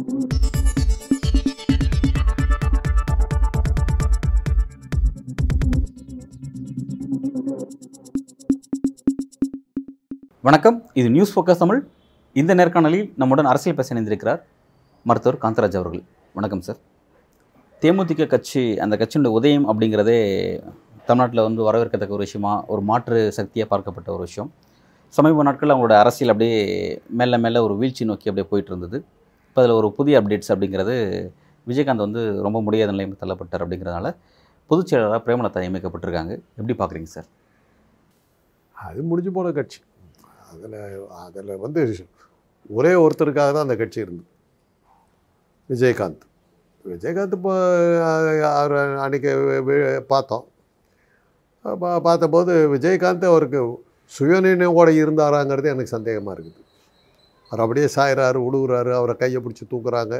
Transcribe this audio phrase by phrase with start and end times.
[0.00, 0.36] வணக்கம்.
[10.94, 11.86] இது news focus Tamil.
[12.32, 14.40] இந்த நேர்காணலில் நம்முடன் அரசியல் பேச இணைந்திருக்கிறார்
[15.04, 16.02] மருத்துவர் காந்தராஜ் அவர்கள்.
[16.32, 16.76] வணக்கம் சார்.
[17.80, 20.18] தேமுதிக கட்சி அந்த கட்சியினுடைய உதயம் அப்படிங்கிறதே
[21.06, 24.52] தமிழ்நாட்டில் வந்து வரவேற்கத்தக்க ஒரு விஷயமா ஒரு மாற்று சக்தியாக பார்க்கப்பட்ட ஒரு விஷயம்.
[25.08, 29.04] சமீப நாட்களில் அவங்களோட அரசியல் அப்படியே மெல்ல மேலே ஒரு வீழ்ச்சி நோக்கி அப்படியே போயிட்டு இருந்தது.
[29.50, 31.28] இப்போ அதில் ஒரு புதிய அப்டேட்ஸ் அப்படிங்கிறது
[31.66, 34.16] விஜயகாந்த் வந்து ரொம்ப முடியாத நிலைமை தள்ளப்பட்டார் அப்படிங்கிறதுனால
[34.66, 36.40] பொதுச் செயலாளராக பிரேமலதா நியமிக்கப்பட்டிருக்காங்க.
[36.56, 37.24] எப்படி பார்க்குறீங்க சார்?
[38.72, 39.80] அது முடிஞ்சு போன கட்சி.
[40.52, 41.94] அதில் அதில் வந்து
[42.68, 44.28] ஒரே ஒருத்தருக்காக தான் அந்த கட்சி இருந்தது.
[45.68, 46.20] விஜயகாந்த்.
[46.88, 47.52] விஜயகாந்த் இப்போ
[48.54, 50.44] அவர் அன்றைக்கி பார்த்தோம்.
[51.64, 53.84] பா- பார்த்தபோது விஜயகாந்த் அவருக்கு
[54.18, 56.68] சுயநினைவோடு இருந்தாராங்கிறது எனக்கு சந்தேகமாக இருக்குது.
[57.50, 60.16] அவர் அப்படியே சாயிறாரு உழுகுறாரு அவரை கையை பிடிச்சி தூக்குறாங்க.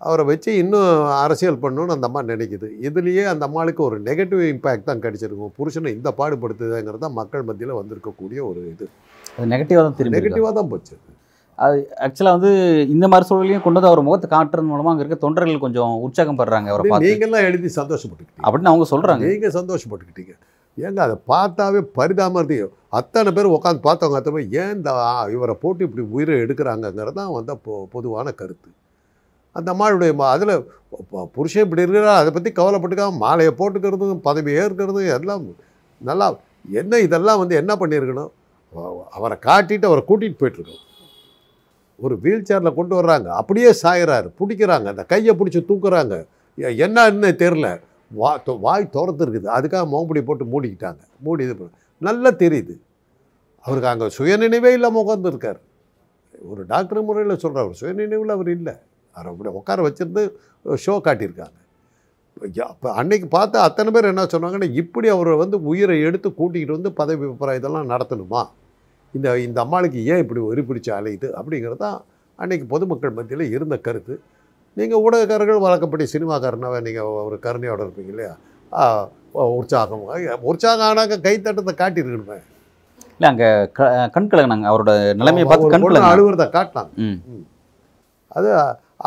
[0.00, 0.90] அவரை வச்சு இன்னும்
[1.22, 2.66] அரசியல் பண்ணணும்னு அந்த அம்மா நினைக்குது.
[2.88, 5.52] இதுலேயே அந்த அம்மாளுக்கு ஒரு நெகட்டிவ் இம்பேக்ட் தான் கிடைச்சிருக்கும்.
[5.58, 8.86] புருஷனை இந்த பாடுபடுத்துதுங்கிறது தான் மக்கள் மத்தியில் வந்திருக்கக்கூடிய ஒரு இது.
[9.36, 10.16] அது நெகட்டிவாக தான் இருக்கு.
[10.16, 10.94] நெகட்டிவாக தான் போச்சு.
[11.58, 12.50] அது ஆக்சுவலாக வந்து
[12.94, 16.70] இந்த மாதிரி சூழலையும் கொண்டு வந்து அவர் முகத்தை காட்டுறது மூலமாக அங்கே இருக்க தொண்டர்கள் கொஞ்சம் உற்சாகம் படுறாங்க
[16.74, 18.44] அவரை நீங்கள்லாம் எழுதி சந்தோஷப்பட்டுக்கிட்டீங்க.
[18.46, 20.34] அப்படின்னு அவங்க சொல்கிறாங்க நீங்கள் சந்தோஷப்பட்டுக்கிட்டீங்க.
[20.78, 22.56] ஏங்க அதை பார்த்தாவே பரிதாமர்த்தி
[22.98, 27.32] அத்தனை பேர் உட்காந்து பார்த்தவங்க அத்தனை பேர் ஏன் இந்த ஆ, இவரை போட்டு இப்படி உயிரை எடுக்கிறாங்கங்கிறது தான்
[27.36, 28.68] வந்து பொ பொதுவான கருத்து.
[29.56, 30.54] அந்த அம்மாளுடைய அதில்
[31.36, 35.44] புருஷன் இப்படி இருக்கிறா அதை பற்றி கவலைப்பட்டுக்காம மாலையை போட்டுக்கிறதும் பதவி ஏற்கிறதும் எல்லாம்
[36.00, 36.26] நல்லா
[36.74, 38.30] என்ன இதெல்லாம் வந்து என்ன பண்ணியிருக்கணும்?
[39.16, 40.84] அவரை காட்டிட்டு அவரை கூட்டிகிட்டு போயிட்டுருக்கோம்.
[41.98, 43.28] ஒரு வீல் சேரில் கொண்டு வர்றாங்க.
[43.40, 44.86] அப்படியே சாயிறாரு பிடிக்கிறாங்க.
[44.92, 46.14] அந்த கையை பிடிச்சி தூக்குறாங்க.
[46.84, 47.66] என்னன்னு தெரில
[48.10, 48.30] வா
[48.66, 51.02] வாய் திறந்து இருக்குது அதுக்காக மோம்படி போட்டு மூடிக்கிட்டாங்க.
[51.26, 51.66] மூடி இது
[52.08, 52.74] நல்லா தெரியுது.
[53.64, 55.60] அவருக்கு அங்கே சுயநினைவே இல்லாமல் உட்காந்துருக்கார்
[56.50, 58.74] ஒரு டாக்டர் முறையில் சொல்கிறார் சுயநினைவில் அவர் இல்லை.
[59.16, 60.22] அவர் அப்படி உட்கார வச்சுருந்து
[60.84, 61.56] ஷோ காட்டியிருக்காங்க.
[62.70, 67.24] அப்போ அன்னைக்கு பார்த்தா அத்தனை பேர் என்ன சொன்னாங்கன்னா இப்படி அவரை வந்து உயிரை எடுத்து கூட்டிகிட்டு வந்து பதவி
[67.32, 68.42] அப்புறம் இதெல்லாம் நடத்தணுமா?
[69.14, 71.28] இந்த இந்த அம்மாளுக்கு ஏன் இப்படி ஒரு பிடிச்சி அலையுது?
[71.38, 71.98] அப்படிங்கிறது தான்
[72.38, 74.14] அன்னைக்கு பொதுமக்கள் மத்தியில் இருந்த கருத்து.
[74.78, 78.34] நீங்கள் ஊடகக்காரர்கள் வழக்கப்படி சினிமாக்காரனாவே நீங்கள் ஒரு கருணையோட இருப்பீங்க இல்லையா?
[79.60, 80.04] உற்சாகம்.
[80.50, 82.38] உற்சாகம் ஆனாக்க கைத்தட்டத்தை காட்டியிருக்கணுமே.
[83.16, 86.92] இல்லை அங்கே க கண் கலங்கினாங்க அவரோட நிலைமையை பார்த்து ஒரு கண் பொண்ணு கலங்கினாங்க அழுவுறத காட்டினாங்க.
[88.38, 88.50] அது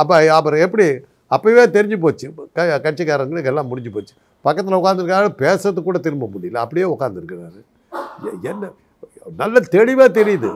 [0.02, 0.88] அப்போ அப்புறம் எப்படி?
[1.36, 2.28] அப்போவே தெரிஞ்சு போச்சு.
[2.58, 4.14] க கட்சிக்காரங்களுக்கு எல்லாம் முடிஞ்சு போச்சு.
[4.46, 6.62] பக்கத்தில் உட்காந்துருக்காரு பேசுறதுக்கு கூட திரும்ப முடியல.
[6.66, 7.60] அப்படியே உட்காந்துருக்கிறாரு
[8.52, 8.72] என்ன?
[9.42, 10.52] நல்ல தெளிவாக தெரியுது.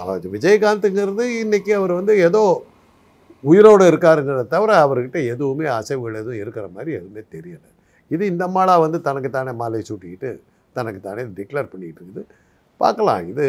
[0.00, 2.42] அவர் விஜயகாந்துங்கிறது இன்னைக்கு அவர் வந்து ஏதோ
[3.44, 7.70] உயிரோடு இருக்காருங்கிறத தவிர அவர்கிட்ட எதுவுமே அசைவுகள் எதுவும் இருக்கிற மாதிரி எதுவுமே தெரியலை.
[8.10, 10.30] இது இந்த மாலா வந்து தனக்கு தானே மாலை சூட்டிக்கிட்டு
[10.76, 12.22] தனக்கு தானே டிக்ளேர் பண்ணிக்கிட்டு இருக்குது.
[12.80, 13.22] பார்க்கலாம்.
[13.32, 13.46] இது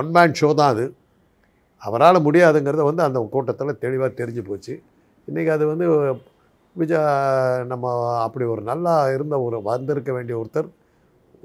[0.00, 0.84] ஒன் மேன் ஷோ தான் அது.
[1.82, 4.74] அவரால் முடியாதுங்கிறத வந்து அந்த கூட்டத்தில் தெளிவாக தெரிஞ்சு போச்சு.
[5.28, 5.86] இன்றைக்கி அது வந்து
[6.76, 7.00] விஜா
[7.72, 7.86] நம்ம
[8.26, 10.68] அப்படி ஒரு நல்லா இருந்த ஒரு வந்திருக்க வேண்டிய ஒருத்தர்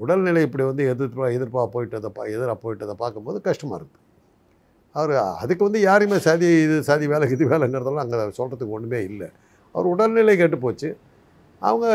[0.02, 4.04] உடல்நிலை இப்படி வந்து எதிர்ப்பா எதிர்ப்பா போயிட்டதை பா எதிராக போயிட்டதை பார்க்கும்போது கஷ்டமாக இருக்குது
[4.96, 5.12] அவர்
[5.42, 9.28] அதுக்கு வந்து யாரையுமே சதி இது சதி வேலை இது வேலைங்கிறதெல்லாம் அங்கே சொல்கிறதுக்கு ஒன்றுமே இல்லை.
[9.74, 10.88] அவர் உடல்நிலை கெட்டு போச்சு.
[11.62, 11.86] அவங்க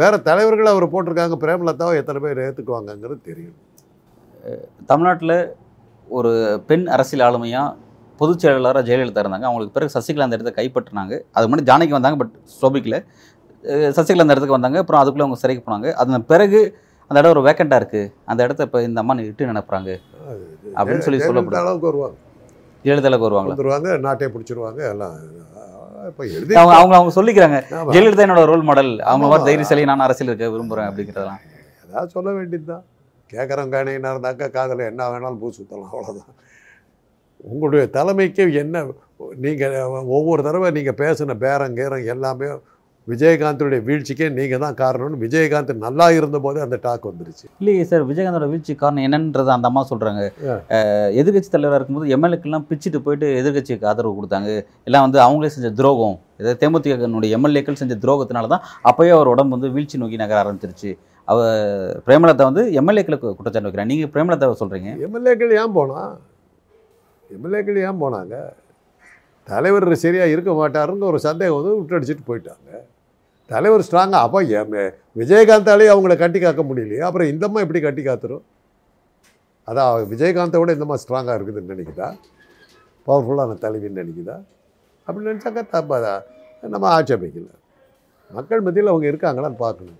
[0.00, 1.36] வேறு தலைவர்கள் அவர் போட்டிருக்காங்க.
[1.44, 3.58] பிரேமலதாவை எத்தனை பேர் ஏற்றுக்குவாங்கங்கிறது தெரியும்
[4.90, 5.36] தமிழ்நாட்டில்
[6.18, 6.30] ஒரு
[6.68, 7.76] பெண் அரசியல் ஆளுமையாக
[8.20, 9.46] பொதுச் செயலாளராக ஜெயலலிதா இருந்தாங்க.
[9.48, 11.14] அவங்களுக்கு பிறகு சசிகலா அந்த இடத்தை கைப்பற்றினாங்க.
[11.34, 12.96] அதுக்கு முன்னாடி ஜானகி வந்தாங்க பட் சோபிக்கல.
[13.98, 14.78] சசிகலா அந்த இடத்துக்கு வந்தாங்க.
[14.82, 15.88] அப்புறம் அதுக்குள்ளே அவங்க சிறைக்கு போனாங்க.
[16.02, 16.60] அதன் பிறகு
[17.08, 19.90] அந்த இடம் ஒரு வேக்கண்டாக இருக்குது அந்த இடத்த இப்போ இந்த அம்மா இட்டு நினைப்புறாங்க.
[20.78, 22.16] அப்படின்னு சொல்லி சொல்லப்படுது அளவுக்கு வருவாங்க.
[22.84, 23.54] ஜெயலலிதாவுக்கு வருவாங்களா?
[23.54, 25.16] வந்துருவாங்க நாட்டை பிடிச்சிருவாங்க எல்லாம்.
[26.60, 27.58] அவங்க அவங்க அவங்க சொல்லிக்கிறாங்க.
[27.94, 29.46] ஜெயலலிதா என்னோட ரோல் மாடல் அவங்க மாதிரி.
[29.50, 31.42] தைரியசாலி நான் அரசியல் இருக்க விரும்புகிறேன் அப்படிங்கிறதெல்லாம்.
[31.88, 32.84] ஏதாவது சொல்ல வேண்டியது தான்
[33.30, 36.32] கேட்குறவங்க காணினா இருந்தாக்கா காதில் என்ன வேணாலும் பூ சுற்றலாம் அவ்வளோதான்
[37.52, 38.82] உங்களுடைய தலைமைக்கு என்ன
[39.44, 39.76] நீங்கள்
[40.16, 42.48] ஒவ்வொரு தடவை நீங்கள் பேசின பேரம் கேரம் எல்லாமே
[43.10, 47.46] விஜயகாந்தனுடைய வீழ்ச்சிக்கே நீங்கள் தான் காரணம்னு விஜயகாந்த் நல்லா இருந்தபோது அந்த டாக் வந்துருச்சு.
[47.60, 50.20] இல்லையே சார் விஜயகாந்தோட வீழ்ச்சி காரணம் என்னன்றது அந்த அம்மா சொல்கிறாங்க.
[51.20, 54.50] எதிர்கட்சி தலைவராக இருக்கும்போது எம்எல்ஏக்கெல்லாம் பிச்சுட்டு போயிட்டு எதிர்கட்சிக்கு ஆதரவு கொடுத்தாங்க.
[54.88, 56.16] எல்லாம் வந்து அவங்களே செஞ்ச துரோகம்.
[56.42, 60.92] இதை தேமுதிகனுடைய எம்எல்ஏக்கள் செஞ்ச துரோகத்தினால தான் அப்போயே அவர் உடம்பு வந்து வீழ்ச்சி நோக்கி நகர ஆரம்பிச்சிருச்சு.
[61.32, 61.40] அவ
[62.06, 63.92] பிரேமலதா வந்து எம்எல்ஏக்களுக்கு குற்றச்சாட்டு வைக்கிறாங்க.
[63.94, 66.00] நீங்கள் பிரேமலதாவை சொல்கிறீங்க எம்எல்ஏக்கள் ஏன் போனா?
[67.36, 68.36] எம்எல்ஏக்கள் ஏன் போனாங்க?
[69.50, 72.68] தலைவர் சரியாக இருக்க மாட்டாருன்னு ஒரு சந்தேகம் வந்து விட்டடிச்சிட்டு போயிட்டாங்க.
[73.52, 74.74] தலைவர் ஸ்ட்ராங்காக அப்போ எம்
[75.20, 78.44] விஜயகாந்தாலே அவங்கள கட்டி காக்க முடியலையே அப்புறம் இந்தம்மா எப்படி கட்டி காத்துரும்?
[79.68, 82.08] அதான் விஜயகாந்தை விட இந்தம்மா ஸ்ட்ராங்காக இருக்குதுன்னு நினைக்குதா?
[83.06, 84.36] பவர்ஃபுல்லான தலைவின்னு நினைக்குதா?
[85.06, 86.14] அப்படி நினச்சாக்கா தப்பாதா
[86.74, 87.48] நம்ம ஆட்சேபிக்கல.
[88.30, 89.98] மக்கள் மத்தியில் அவங்க இருக்காங்களான்னு பார்க்கணும்.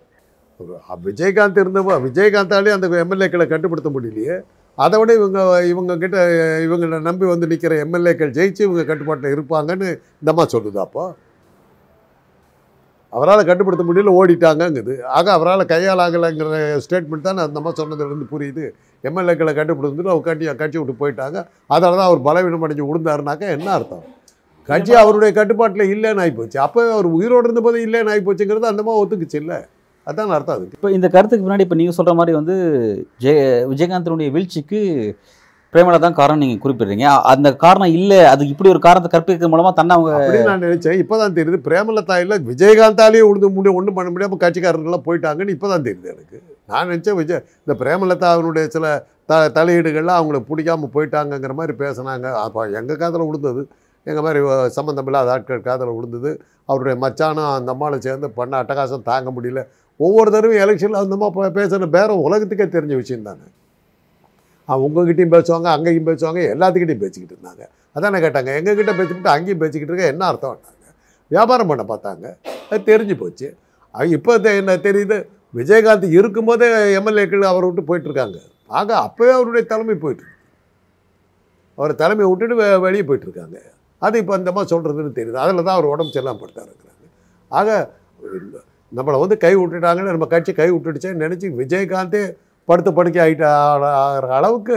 [0.61, 0.73] ஒரு
[1.09, 4.37] விஜயகாந்த் இருந்தப்போ விஜயகாந்தாலே அந்த எம்எல்ஏக்களை கட்டுப்படுத்த முடியலையே
[4.79, 5.39] அதை விட இவங்க
[5.73, 6.19] இவங்க கிட்ட
[6.67, 9.89] இவங்களை நம்பி வந்து நிற்கிற எம்எல்ஏக்கள் ஜெயிச்சு இவங்க கட்டுப்பாட்டில் இருப்பாங்கன்னு
[10.23, 11.05] இந்தம்மா சொல்லுதா அப்போ?
[13.13, 14.95] அவரால் கட்டுப்படுத்த முடியல ஓடிட்டாங்கங்குது.
[15.19, 18.65] ஆக அவரால் கையால் ஆகலைங்கிற ஸ்டேட்மெண்ட் தான் அந்த அம்மா சொன்னதுலேருந்து புரியுது.
[19.09, 21.39] எம்எல்ஏக்களை கட்டுப்படுத்துட்டு அவர் கட்சி கட்சி விட்டு போயிட்டாங்க.
[21.75, 24.07] அதனால தான் அவர் பலவீனம் அடைஞ்சு விழுந்தாருனாக்கா என்ன அர்த்தம்?
[24.69, 29.59] கட்சி அவருடைய கட்டுப்பாட்டில் இல்லைன்னு ஆகிப்போச்சு அப்போ அவர் உயிரோடு இருந்தபோது இல்லைன்னு ஆகிப்போச்சுங்கிறது அந்த அம்மா ஒத்துக்குச்சு இல்லை.
[30.07, 32.55] அதான் அர்த்தம் அது இப்போ இந்த கருத்துக்கு முன்னாடி இப்போ நீங்கள் சொல்கிற மாதிரி வந்து
[33.25, 33.41] ஜெய
[33.73, 34.81] விஜயகாந்தனுடைய வீழ்ச்சிக்கு
[35.75, 37.05] பிரேமலா தான் காரணம் நீங்கள் குறிப்பிடுறீங்க.
[37.33, 40.11] அந்த காரணம் இல்லை அது இப்படி ஒரு காரணத்தை கற்பிக்கிறது மூலமாக தன்னை அவங்க
[40.49, 40.99] நான் நினைச்சேன்.
[41.03, 45.87] இப்போ தான் தெரியுது பிரேமலதா இல்லை விஜயகாந்தாலேயே உழுந்து முடியும் ஒன்றும் பண்ண முடியாமல் கட்சிக்காரர்கள்லாம் போயிட்டாங்கன்னு இப்போ தான்
[45.87, 46.37] தெரியுது எனக்கு.
[46.69, 48.87] நான் நினச்சேன் விஜய் இந்த பிரேமலதாவினுடைய சில
[49.29, 52.27] த தலையீடுகள்லாம் அவங்களுக்கு பிடிக்காம போயிட்டாங்கங்கிற மாதிரி பேசுனாங்க.
[52.45, 53.63] அப்போ எங்கள் காதில் விழுந்தது
[54.07, 56.31] எங்கள் மாதிரி அஹ், சம்மந்தம் இல்லாத ஆட்கள் காதில் விழுந்தது
[56.69, 59.61] அவருடைய மச்சானும் அந்த அம்மாவை சேர்ந்து பண்ண அட்டகாசம் தாங்க முடியல.
[60.01, 63.45] ஒவ்வொரு தடவையும் எலெக்ஷனில் அந்த அம்மா பேசுகிற பேரம் உலகத்துக்கே தெரிஞ்ச விஷயம் தானே.
[64.69, 67.63] அவங்க உங்ககிட்டையும் பேசுவாங்க அங்கேயும் பேசுவாங்க எல்லாத்துக்கிட்டையும் பேசிக்கிட்டு இருந்தாங்க.
[67.97, 70.89] அதானே கேட்டாங்க எங்ககிட்ட பேசிக்கிட்டு அங்கேயும் பேசிக்கிட்டு இருக்க என்ன அர்த்தம் பண்ணாங்க
[71.35, 72.27] வியாபாரம் பண்ண பார்த்தாங்க
[72.71, 73.49] அது தெரிஞ்சு போச்சு.
[73.95, 75.19] அது இப்போ என்ன தெரியுது?
[75.59, 76.67] விஜயகாந்த் இருக்கும்போதே
[76.99, 78.39] எம்எல்ஏக்கள் அவரை விட்டு போயிட்டுருக்காங்க.
[78.79, 80.41] ஆக அப்போவே அவருடைய தலைமை போயிட்டு அவரை
[81.79, 83.59] அவர் தலைமையை விட்டுட்டு வெ வெளியே போயிட்டுருக்காங்க.
[84.07, 85.39] அது இப்போ அந்த மாதிரி சொல்கிறதுன்னு தெரியுது.
[85.45, 87.05] அதில் தான் அவர் உடம்பு செல்லாம் படுத்தாருங்கிறாங்க.
[87.51, 87.69] ஆக
[88.93, 92.23] நம்மளை வந்து கை விட்டுட்டாங்கன்னு நம்ம கட்சி கை விட்டுடுச்சேன்னு நினச்சி விஜயகாந்தே
[92.69, 93.47] படுத்த படுக்கை ஆகிட்ட
[94.03, 94.77] ஆகிற அளவுக்கு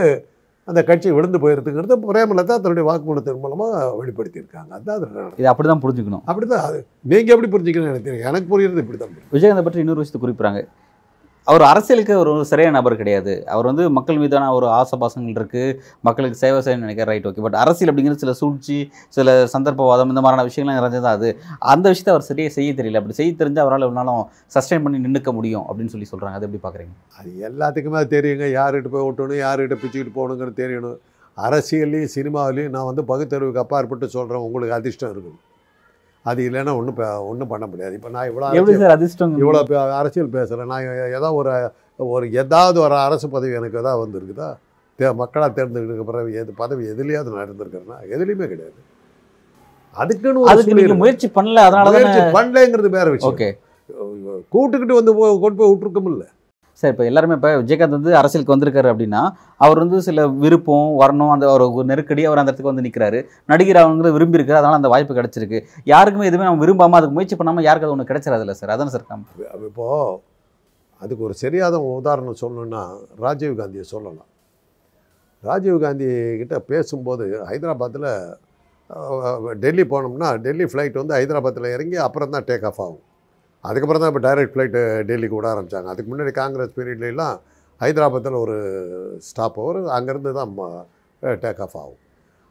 [0.68, 4.70] அந்த கட்சி விழுந்து போயிருதுங்கிறது பிரேமலதா தன்னுடைய வாக்குமூலத்தின் மூலமாக வெளிப்படுத்தியிருக்காங்க.
[4.76, 5.06] அதுதான் அது.
[5.40, 6.24] இதை அப்படி தான் புரிஞ்சுக்கணும்.
[6.30, 6.78] அப்படி தான் அது.
[7.12, 10.62] நீங்கள் எப்படி புரிஞ்சுக்கணும்னு எனக்கு தெரியும் எனக்கு புரியுறது இப்படி தான் விஜயகாந்தை பற்றி இன்னொரு விஷயத்தை குறிப்பிட்றாங்க.
[11.50, 13.32] அவர் அரசியலுக்கு ஒரு சரியான நபர் கிடையாது.
[13.54, 15.76] அவர் வந்து மக்கள் மீதான ஒரு ஆசபாசங்கள் இருக்குது
[16.06, 18.78] மக்களுக்கு சேவை செய்யணும்னு நினைக்கிற ரைட் ஓகே பட் அரசியல் அப்படிங்கிற சில சூழ்ச்சி
[19.16, 21.28] சில சந்தர்ப்பவாதம் இந்த மாதிரியான விஷயங்கள்லாம் நிறைஞ்சது அது.
[21.74, 23.00] அந்த விஷயத்தை அவர் சரியாக செய்ய தெரியல.
[23.02, 24.16] அப்படி செய்ய தெரிஞ்சு அவரால் எவ்வளோ
[24.56, 28.48] சஸ்டைன் பண்ணி நின்றுக்க முடியும் அப்படின்னு சொல்லி சொல்கிறாங்க அது எப்படி பார்க்குறீங்க அது எல்லாத்துக்குமே அது தெரியுங்க.
[28.58, 30.98] யார்கிட்ட போய் ஓட்டணும் யார்கிட்ட பிச்சுக்கிட்டு போகணுங்கன்னு தெரியணும்.
[31.38, 35.38] அரசியல்லையும் சினிமாவிலையும் நான் வந்து பகுத்தறிவுக்கு அப்பாற்பட்டு சொல்கிறேன் உங்களுக்கு அதிர்ஷ்டம் இருக்கும்
[36.30, 37.00] அது இல்லைன்னா ஒன்றும்
[37.30, 37.94] ஒன்றும் பண்ண முடியாது.
[37.98, 39.34] இப்போ நான் இவ்வளோ எப்படி சார் அதிர்ஷ்டம்?
[39.42, 39.60] இவ்வளோ
[40.00, 40.86] அரசியல் பேசுகிறேன் நான்
[41.18, 41.52] ஏதோ ஒரு
[42.14, 44.48] ஒரு ஏதாவது ஒரு அரசு பதவி எனக்கு ஏதாவது வந்திருக்குதா?
[44.98, 48.78] தே மக்களாக தேர்ந்தெடுக்க பிறகு எது பதவி எதுலேயாவது நான் இருந்திருக்கிறேன்னா எதுலேயுமே கிடையாது.
[49.96, 53.32] அதுக்குன்னு அதுக்கு நீங்கள் முயற்சி பண்ணல அதனால தான் முயற்சி பண்ணலைங்கிறது வேற விஷயம்.
[53.32, 53.48] ஓகே.
[54.54, 55.12] கூட்டுக்கிட்டு வந்து
[55.44, 56.26] கொண்டு போய் விட்டுருக்கோம்ல
[56.80, 59.22] சார் இப்போ எல்லாருமே இப்போ விஜயகாந்த் வந்து அரசியலுக்கு வந்திருக்காரு அப்படின்னா
[59.64, 63.20] அவர் வந்து சில விருப்பம் வரணும் அந்த ஒரு ஒரு நெருக்கடி அவர் அந்த இடத்துக்கு வந்து நிற்கிறாரு
[63.52, 65.60] நடிகர் அவங்க விரும்பி இருக்காரு அந்த வாய்ப்பு கிடச்சிருக்கு.
[65.92, 68.72] யாருக்குமே எதுவுமே நம்ம விரும்பாமல் அதுக்கு முயற்சி பண்ணாமல் யாருக்கு அது ஒன்று கிடைச்சிடாதுல்ல சார்?
[68.76, 69.26] அதான் சார் காம்
[69.70, 70.18] இப்போது
[71.00, 72.82] அதுக்கு ஒரு சரியாத உதாரணம் சொல்லணும்னா
[73.24, 74.30] ராஜீவ் காந்தியை சொல்லலாம்.
[75.48, 76.06] ராஜீவ் காந்தி
[76.40, 78.08] கிட்ட பேசும்போது ஹைதராபாத்தில்
[79.64, 83.02] டெல்லி போனோம்னா டெல்லி ஃப்ளைட் வந்து ஹைதராபாத்தில் இறங்கி அப்புறம் தான் டேக் ஆஃப் ஆகும்.
[83.68, 84.80] அதுக்கப்புறம் தான் இப்போ டைரக்ட் ஃப்ளைட்டு
[85.10, 87.36] டெல்லிக்கு விட ஆரம்பித்தாங்க அதுக்கு முன்னாடி காங்கிரஸ் பீரியட்லாம்
[87.80, 88.56] ஹைதராபாத்தில் ஒரு
[89.28, 90.52] ஸ்டாப் ஓவர் அங்கேருந்து தான்
[91.44, 92.00] டேக் ஆஃப் ஆகும்.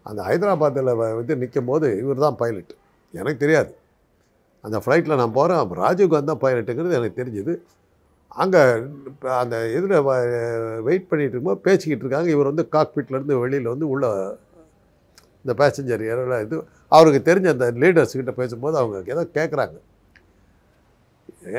[0.05, 2.73] அந்த ஹைதராபாத்தில் வந்து நிற்கும் போது இவர் தான் பைலட்
[3.13, 3.71] எனக்கு தெரியாது.
[4.63, 7.53] அந்த ஃப்ளைட்டில் நான் போகிறேன் ராஜீவ்காந்த் தான் பைலட்டுங்கிறது எனக்கு தெரிஞ்சுது.
[8.43, 8.61] அங்கே
[9.41, 9.95] அந்த இதில்
[10.87, 12.29] வெயிட் பண்ணிகிட்டு இருக்கும்போது பேசிக்கிட்டு இருக்காங்க.
[12.35, 14.05] இவர் வந்து காக்பீட்லேருந்து வெளியில் வந்து உள்ள
[15.43, 16.55] இந்த பேசஞ்சர் ஏரியாவில் இது
[16.95, 19.77] அவருக்கு தெரிஞ்ச அந்த லீடர்ஸ்கிட்ட பேசும்போது அவங்க ஏதோ கேட்குறாங்க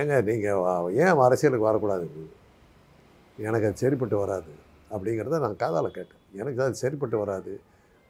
[0.00, 2.06] ஏங்க நீங்கள் ஏன் அரசியலுக்கு வரக்கூடாது?
[3.47, 4.53] எனக்கு அது சரிப்பட்டு வராது
[4.94, 6.23] அப்படிங்கிறத நான் காதால் கேட்டேன்.
[6.40, 7.52] எனக்கு அது சரிப்பட்டு வராது.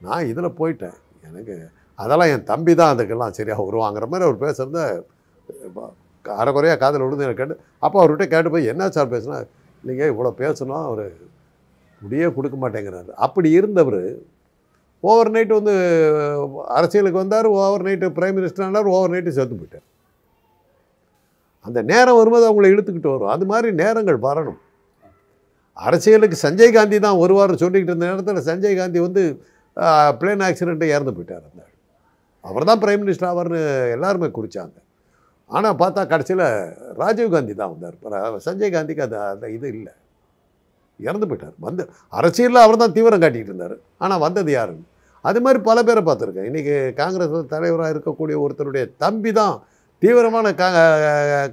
[0.00, 0.98] நான் இதில் போயிட்டேன்.
[1.28, 1.54] எனக்கு
[1.98, 4.80] அதெல்லாம் என் தம்பி தான் அதுக்கெல்லாம் சரியாக வருவாங்கிற மாதிரி அவர் பேசுகிறத
[6.24, 9.36] அரைக்குறையாக காதில் விழுந்து எனக்கு கேட்டு அப்போ அவர்கிட்ட கேட்டு போய் என்ன சார் பேசுனா
[9.82, 11.04] இல்லைங்க இவ்வளோ பேசணும் அவர்
[12.00, 13.10] முடியே கொடுக்க மாட்டேங்கிறாரு.
[13.26, 14.00] அப்படி இருந்தவர்
[15.04, 15.74] ஓவர் நைட்டு வந்து
[16.78, 19.86] அரசியலுக்கு வந்தார் ஓவர் நைட்டு பிரைம் மினிஸ்டர் ஆனார் ஓவர் நைட்டு சேர்த்து போயிட்டார்.
[21.66, 23.32] அந்த நேரம் வரும்போது அவங்கள இழுத்துக்கிட்டு வரும்.
[23.34, 24.60] அது மாதிரி நேரங்கள் வரணும்.
[25.86, 29.22] அரசியலுக்கு சஞ்சய் காந்தி தான் ஒரு வாரம் சொல்லிக்கிட்டு இருந்த நேரத்தில் சஞ்சய் காந்தி வந்து
[30.20, 31.72] பிளேன் ஆக்சிடெண்ட்டை இறந்து போயிட்டார் இருந்தார்
[32.48, 33.60] அவர் தான் பிரைம் மினிஸ்டர் ஆவார்னு
[33.96, 34.76] எல்லாருமே குறித்தாங்க
[35.50, 36.44] ஆனால் பார்த்தா கடைசியில்
[37.00, 37.96] ராஜீவ் காந்தி தான் வந்தார்.
[38.46, 39.92] சஞ்சய் காந்திக்கு அது அந்த இது இல்லை.
[41.00, 41.56] இறந்து போயிட்டார்.
[41.68, 41.82] வந்து
[42.18, 43.76] அரசியலில் அவர் தான் தீவிரம் காட்டிக்கிட்டு இருந்தார்.
[44.04, 44.86] ஆனால் வந்தது யாருன்னு?
[45.28, 46.48] அது மாதிரி பல பேரை பார்த்துருக்கேன்.
[46.50, 49.54] இன்றைக்கி காங்கிரஸ் தலைவராக இருக்கக்கூடிய ஒருத்தருடைய தம்பி தான்
[50.02, 50.66] தீவிரமான கா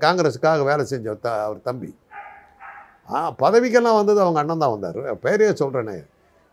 [0.02, 1.90] காங்கிரஸுக்காக வேலை செஞ்ச த அவர் தம்பி.
[3.10, 4.98] ஆ பதவிக்கெல்லாம் வந்தது அவங்க அண்ணன் தான் வந்தார்.
[5.24, 5.98] பேரையே சொல்கிறேனே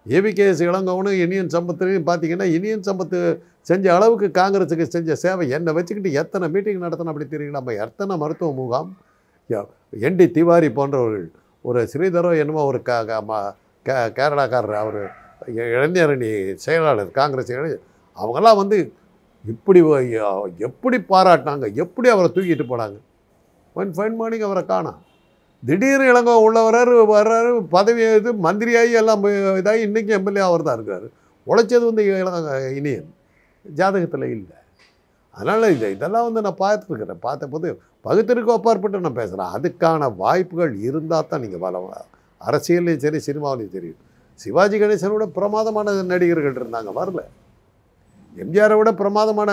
[0.07, 3.19] ஏபிகேஎஸ் இளங்கவனும் இனியன் சம்பத்துலையும் பார்த்தீங்கன்னா இனியன் சம்பத்து
[3.67, 7.59] செஞ்ச அளவுக்கு காங்கிரஸுக்கு செஞ்ச சேவை என்னை வச்சுக்கிட்டு எத்தனை மீட்டிங் நடத்தணும் அப்படி தெரியுங்களா?
[7.59, 8.91] நம்ம எத்தனை மருத்துவ முகாம்?
[10.01, 11.27] என்டி திவாரி போன்றவர்கள்
[11.65, 13.53] ஒரு ஸ்ரீதரோ என்னமோ ஒரு க க- ம-
[13.87, 15.01] கே கேரளாக்காரர் அவர்
[15.73, 17.85] இளைஞரணி செயலாளர் காங்கிரஸ் இளைஞர்
[18.19, 18.79] அவங்கெல்லாம் வந்து
[19.45, 19.81] இப்படி
[20.69, 21.67] எப்படி பாராட்டினாங்க?
[21.85, 22.99] எப்படி அவரை தூக்கிட்டு போனாங்க?
[23.75, 24.99] ஒன் ஃபைன் மார்னிங் அவரை காணோம்.
[25.63, 29.25] திடீர்னு இளங்கோ உள்ளவரார் வர்றாரு பதவி இது மந்திரியாகி எல்லாம்
[29.61, 31.07] இதாகி இன்றைக்கி எம்எல்ஏ அவர் தான் இருக்கார்
[31.47, 33.11] உழைச்சது வந்து இளங்க இனியன்.
[33.65, 34.57] ஜாதகத்தில் இல்லை.
[35.35, 37.21] அதனால் இது இதெல்லாம் வந்து நான் பார்த்துருக்குறேன்.
[37.27, 37.69] பார்த்தபோது
[38.07, 41.79] பகுத்தறிவுக்கு அப்பாற்பட்டு நான் பேசுகிறேன் அதுக்கான வாய்ப்புகள் இருந்தால் தான் நீங்கள் வள
[42.49, 43.91] அரசியல்லையும் சரி சினிமாவிலையும் சரி.
[44.41, 46.91] சிவாஜி கணேசனோட பிரமாதமான நடிகர்கள் இருந்தாங்க.
[47.01, 47.23] வரல.
[48.43, 49.51] எம்ஜிஆரை விட பிரமாதமான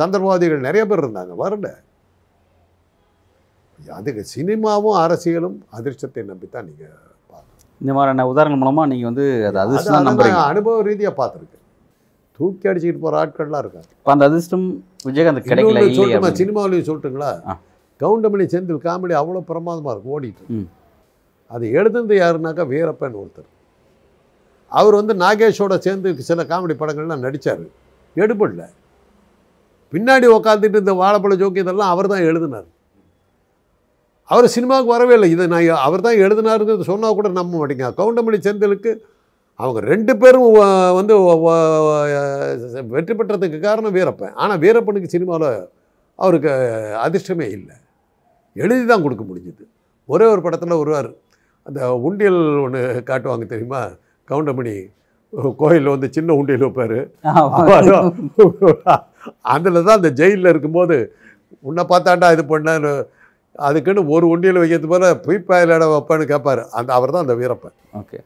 [0.00, 1.34] சந்தர்ப்பவாதிகள் நிறைய பேர் இருந்தாங்க.
[1.42, 1.68] வரல.
[3.98, 6.96] அதுக்கு சினிமாவும் அரசியலும் அதிர்ஷ்டத்தை நம்பித்தான் நீங்கள்
[7.80, 9.98] இந்த மாதிரியான உதாரணங்கள் மூலமாக நீங்கள் வந்து அது அது அதிர்ஷ்டம்
[10.52, 11.64] அனுபவ ரீதியாக பார்த்துருக்கேன்.
[12.38, 13.88] தூக்கி அடிச்சுக்கிட்டு போகிற ஆட்கள்லாம் இருக்காங்க.
[14.00, 14.66] இப்போ அந்த அதிர்ஷ்டம்
[15.08, 16.38] விஜயகாந்த் கிடைக்கல அப்படின்னு.
[16.40, 17.30] சினிமாவிலையும் சொல்லட்டுங்களா.
[18.00, 20.44] கவுண்டமணி செந்தில் காமெடி அவ்வளோ பிரமாதமாக இருக்கும் ஓடிட்டு.
[21.54, 23.48] அது எழுதுனது யாருனாக்கா வீரப்பன் ஒருத்தர்.
[24.72, 27.62] அவர் வந்து நாகேஷோட சேர்ந்து சில காமெடி படங்கள்லாம் நடித்தார்
[28.22, 28.62] எடுபடல.
[29.92, 32.66] பின்னாடி உக்காந்துட்டு இந்த வாழைப்பழ ஜோக்கு இதெல்லாம் அவர் தான் எழுதினார்.
[34.32, 35.28] அவர் சினிமாவுக்கு வரவே இல்லை.
[35.34, 37.86] இதை நான் அவர் தான் எழுதினாருங்கிறது சொன்னால் கூட நம்ப மாட்டேங்க.
[38.00, 38.90] கவுண்டமணி செந்திலுக்கு
[39.60, 40.50] அவங்க ரெண்டு பேரும்
[40.98, 41.14] வந்து
[42.94, 44.34] வெற்றி பெற்றதுக்கு காரணம் வீரப்பன்.
[44.42, 45.48] ஆனால் வீரப்பனுக்கு சினிமாவில்
[46.18, 46.50] அவருக்கு
[47.06, 47.76] அதிர்ஷ்டமே இல்லை.
[48.64, 49.64] எழுதி தான் கொடுக்க முடிஞ்சுது.
[50.12, 51.10] ஒரே ஒரு படத்தில் வருவார்.
[51.68, 53.82] அந்த உண்டியல் ஒன்று காட்டுவாங்க தெரியுமா?
[54.30, 54.76] கவுண்டமணி
[55.62, 56.98] கோயிலில் வந்து சின்ன உண்டியல் வைப்பார்.
[59.54, 60.96] அதில் தான் அந்த ஜெயிலில் இருக்கும்போது
[61.68, 62.92] உன்னை பார்த்தாண்டா இது பண்ண
[63.68, 67.76] அதுக்குன்னு ஒரு உண்டியல் வைக்கிறது போல பீப்பாயிலட வைப்பான்னு கேட்பார் அந்த அவர் தான் அந்த வீரப்பன்.
[68.00, 68.18] ஓகே.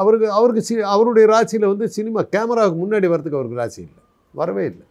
[0.00, 4.00] அவருக்கு அவருக்கு சி அவருடைய ராசியில் வந்து சினிமா கேமராவுக்கு முன்னாடி வரதுக்கு அவருக்கு ராசி இல்லை.
[4.40, 4.84] வரவே இல்லை.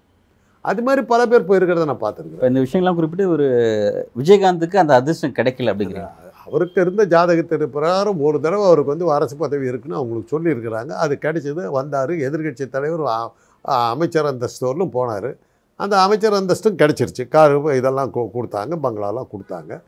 [0.70, 3.48] அது மாதிரி பல பேர் போயிருக்கிறத நான் பார்த்துருக்கேன் இந்த விஷயங்கள்லாம் குறிப்பிட்டு ஒரு
[4.20, 6.12] விஜயகாந்துக்கு அந்த அதிர்ஷ்டம் கிடைக்கல அப்படிங்கிறீங்க.
[6.52, 10.92] அவருக்கு இருந்த ஜாதகத்தின் பிரகாரம் ஒரு தடவை அவருக்கு வந்து அரசு பதவி இருக்குன்னு அவங்களுக்கு சொல்லியிருக்கிறாங்க.
[11.04, 12.14] அது கிடைச்சது வந்தார்.
[12.28, 13.04] எதிர்க்கட்சி தலைவர்
[13.94, 15.30] அமைச்சர் அந்தஸ்தோர்லும் போனார்.
[15.80, 17.24] அந்த அமைச்சர் அந்தஸ்தும் கிடைச்சிருச்சு.
[17.36, 19.82] காரு இதெல்லாம் கொடுத்தாங்க பங்களாலாம் கொடுத்தாங்க.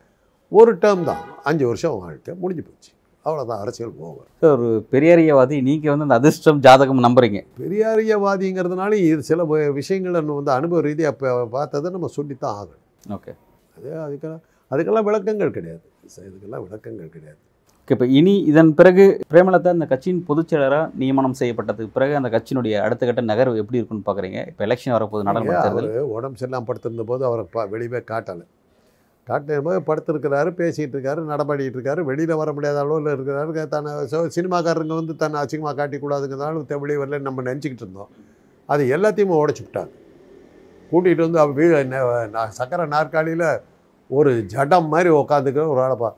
[0.58, 1.22] ஒரு டேர்ம் தான்.
[1.48, 2.90] அஞ்சு வருஷம் வாழ்க்கை முடிஞ்சு போச்சு.
[3.26, 7.38] அவ்வளோதான் அரசியல் போகும் So, ஒரு பெரியாரியவாதி நீங்கள் வந்து அந்த அதிர்ஷ்டம் ஜாதகம் நம்புறீங்க.
[7.62, 9.44] பெரியாரியவாதிங்கிறதுனால இது சில
[9.78, 12.82] விஷயங்களை வந்து அனுபவ ரீதியாக பார்த்ததை நம்ம சொல்லித்தான் ஆகணும்.
[13.16, 13.32] ஓகே.
[13.76, 14.42] அது அதுக்கெல்லாம்
[14.72, 15.84] அதுக்கெல்லாம் விளக்கங்கள் கிடையாது.
[16.16, 17.38] இதுக்கெல்லாம் விளக்கங்கள் கிடையாது.
[17.80, 22.80] ஓகே இப்போ இனி இதன் பிறகு பிரேமலதா இந்த கட்சியின் பொதுச் செயலராக நியமனம் செய்யப்பட்டதுக்கு பிறகு அந்த கட்சியினுடைய
[22.80, 25.02] அடுத்த கட்ட நகர்வு எப்படி இருக்குன்னு பார்க்குறீங்க இப்போ எலெக்ஷன்
[25.48, 25.70] தேர்தல்.
[25.70, 28.44] அவர் உடம்பு சரியில்லாமல் படுத்திருந்த போது அவரை பா வெளியவே காட்டலை.
[29.28, 33.66] காட்டின போது படுத்திருக்கிறாரு பேசிகிட்டு இருக்காரு நடமாடிட்டு இருக்காரு வெளியில் வர முடியாத அளவில் இருக்கிறாரு.
[33.66, 38.08] தன்னை சொ- சினிமாக்காரங்க வந்து தன்னை அசிங்கமாக காட்டிக்கூடாதுங்கிறதால வெளியே வரல நம்ம நினச்சிக்கிட்டு இருந்தோம்.
[38.66, 39.88] அது எல்லாத்தையுமே உடச்சி விட்டாங்க.
[40.92, 43.60] கூட்டிகிட்டு வந்து அவர் வீ சக்கரை நாற்காலியில்
[44.10, 46.10] ஒரு ஜடம் மாதிரி உக்காந்துக்கிற ஒரு ஆளை பா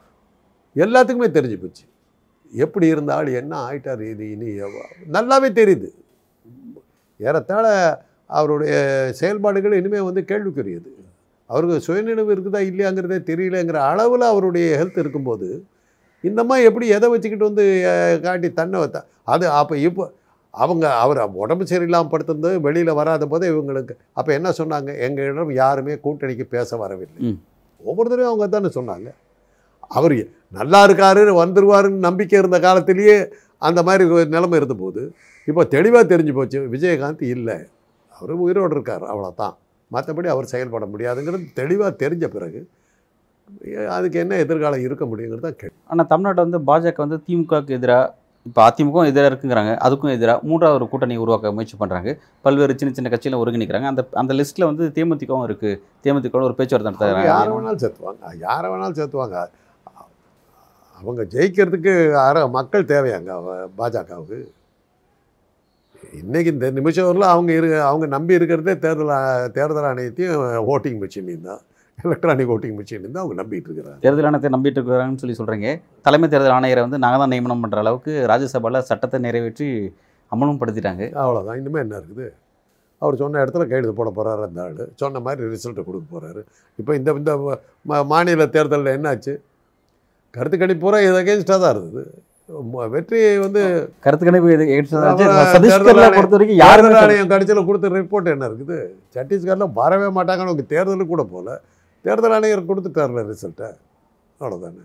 [0.76, 1.84] எல்லாத்துக்குமே தெரிஞ்சு போச்சு.
[2.52, 4.48] எப்படி இருந்தால் என்ன ஆயிட்டார் இது இனி
[5.16, 5.88] நல்லாவே தெரியுது.
[7.20, 7.66] ஏறத்தாழ
[8.38, 8.74] அவருடைய
[9.20, 10.90] செயல்பாடுகள் இனிமேல் வந்து கேள்விக்குரியது.
[11.50, 15.48] அவருக்கு சுயநினைவு இருக்குதா இல்லையாங்கிறதே தெரியலங்கிற அளவில் அவருடைய ஹெல்த் இருக்கும்போது
[16.24, 17.64] இந்தம்மா எப்படி எதை வச்சுக்கிட்டு வந்து
[18.24, 19.00] காட்டி தன்னை வைத்தா
[19.32, 20.04] அது அப்போ இப்போ
[20.54, 24.90] அவங்க அவர் உடம்பு சரியில்லாமல் படுத்திருந்து வெளியில் வராத போது இவங்களுக்கு அப்போ என்ன சொன்னாங்க?
[25.06, 27.20] எங்களிடம் யாருமே கூட்டணிக்கு பேச வரவில்லை.
[27.88, 29.08] ஒவ்வொருத்தரையும் அவங்க தானே சொன்னாங்க.
[29.98, 30.16] அவர்
[30.58, 33.16] நல்லா இருக்காரு வந்துருவாருன்னு நம்பிக்கை இருந்த காலத்திலேயே
[33.68, 34.04] அந்த மாதிரி
[34.34, 35.02] நிலைமை இருந்தபோது
[35.48, 36.58] இப்போ தெளிவாக தெரிஞ்சு போச்சு.
[36.74, 37.56] விஜயகாந்த் இல்லை.
[38.16, 39.54] அவர் உயிரோடு இருக்கார் அவ்வளோதான்
[39.90, 42.60] மற்றபடி அவர் செயல்பட முடியாதுங்கிறது தெளிவாக தெரிஞ்ச பிறகு
[43.96, 45.76] அதுக்கு என்ன எதிர்காலம் இருக்க முடியுங்கிறது தான் கேள்வி.
[45.92, 48.06] ஆனால் தமிழ்நாட்டில் வந்து பாஜக வந்து திமுகவுக்கு எதிராக
[48.46, 53.08] இப்போ அதிமுகவும் எதிராக இருக்குங்கிறாங்க அதுக்கும் எதிராக மூன்றாவது ஒரு கூட்டணி உருவாக்க முயற்சி பண்ணுறாங்க பல்வேறு சின்ன சின்ன
[53.08, 53.84] கட்சியில் ஒருங்கிணைக்கிறாங்க.
[53.84, 57.24] அந்த அந்த லிஸ்ட்டில் வந்து தேமுதிகவும் இருக்குது தேமுதிக ஒரு பேச்சுவார்த்தை நடத்துறாங்க.
[57.24, 58.38] யாரை வேணாலும் சேர்த்துவாங்க.
[58.40, 59.46] யாரை வேணாலும் சேர்த்துவாங்க.
[60.98, 64.54] அவங்க ஜெயிக்கிறதுக்கு யார மக்கள் தேவையாங்க அவ- பாஜகவுக்கு.
[66.16, 71.60] இன்றைக்கி இந்த நிமிஷம் வரல அவங்க இரு அவங்க நம்பி இருக்கிறதே தேர்தல் தேர்தல் ஆணையத்தையும் ஓட்டிங் மிஷினையும் தான்.
[72.04, 73.98] எலக்ட்ரானிக் ஓட்டிங் மிஷினையும் தான் அவங்க நம்பிட்டு இருக்கிறாங்க.
[74.04, 75.68] தேர்தல் ஆணையத்தை நம்பிட்டு இருக்கிறாங்கன்னு சொல்லி சொல்கிறீங்க
[76.06, 79.68] தலைமை தேர்தல் ஆணையரை வந்து நாங்கள் தான் நியமனம் பண்ணுற அளவுக்கு ராஜ்யசபாவில் சட்டத்தை நிறைவேற்றி
[80.34, 81.04] அமலும் படுத்திட்டாங்க.
[81.22, 82.26] அவ்வளோதான் இன்னுமே என்ன இருக்குது?
[83.02, 84.84] அவர் சொன்ன இடத்துல கையெழுத்து போட போகிறாரு அந்த ஆள்.
[85.02, 86.40] சொன்ன மாதிரி ரிசல்ட்டை கொடுக்க போகிறாரு
[86.80, 87.32] இப்போ இந்த இந்த
[88.12, 89.34] மாநில தேர்தலில் என்னாச்சு?
[90.36, 92.02] கருத்து கணிப்பு பூரா இது அகேன்ஸ்டாக தான் இருந்தது.
[92.94, 93.62] வெற்றி வந்து
[94.04, 94.48] கருத்து கணிப்பு
[95.70, 96.02] தேர்தல்
[97.02, 98.78] ஆணையம் கடைசியில் கொடுத்த ரிப்போர்ட் என்ன இருக்குது?
[99.16, 101.56] சத்தீஸ்கரில் வரவே மாட்டாங்கன்னு அவங்க தேர்தலுக்கு கூட போகல
[102.06, 103.70] தேர்தல் ஆணையர் கொடுத்துட்டார்ல ரிசல்ட்டை
[104.40, 104.84] அவ்வளோதானே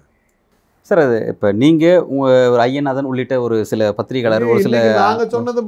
[0.90, 5.62] சார் அது இப்போ நீங்கள் ஒரு ஐயநாதன் உள்ளிட்ட ஒரு சில பத்திரிகையாளர் ஒரு சில இன்னைக்கு நாங்க சொன்னது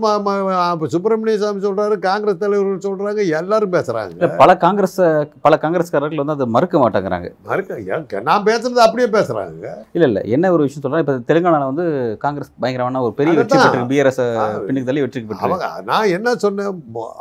[0.93, 4.97] சுப்பிரமணிய சாமி சொல்றாரு காங்கிரஸ் தலைவர்கள் சொல்றாங்க எல்லாரும் இல்ல, பேசுறாங்க பல காங்கிரஸ்
[5.45, 7.29] பல காங்கிரஸ்காரர்கள் வந்து அதை மறுக்க மாட்டேங்கிறாங்க.
[7.51, 9.67] மறுக்க நான் பேசுறது அப்படியே பேசுறாங்க.
[9.97, 11.85] இல்ல இல்ல என்ன ஒரு விஷயம் சொல்றேன் இப்போ தெலுங்கானால வந்து
[12.25, 13.59] காங்கிரஸ் பயங்கரமான ஒரு பெரிய வெற்றி.
[13.63, 14.21] பெற்று பிஆர்எஸ்
[14.67, 15.45] பின்னுக்கு தள்ளி வெற்றி பெற்று.
[15.49, 16.73] அவங்க நான் என்ன சொன்னேன்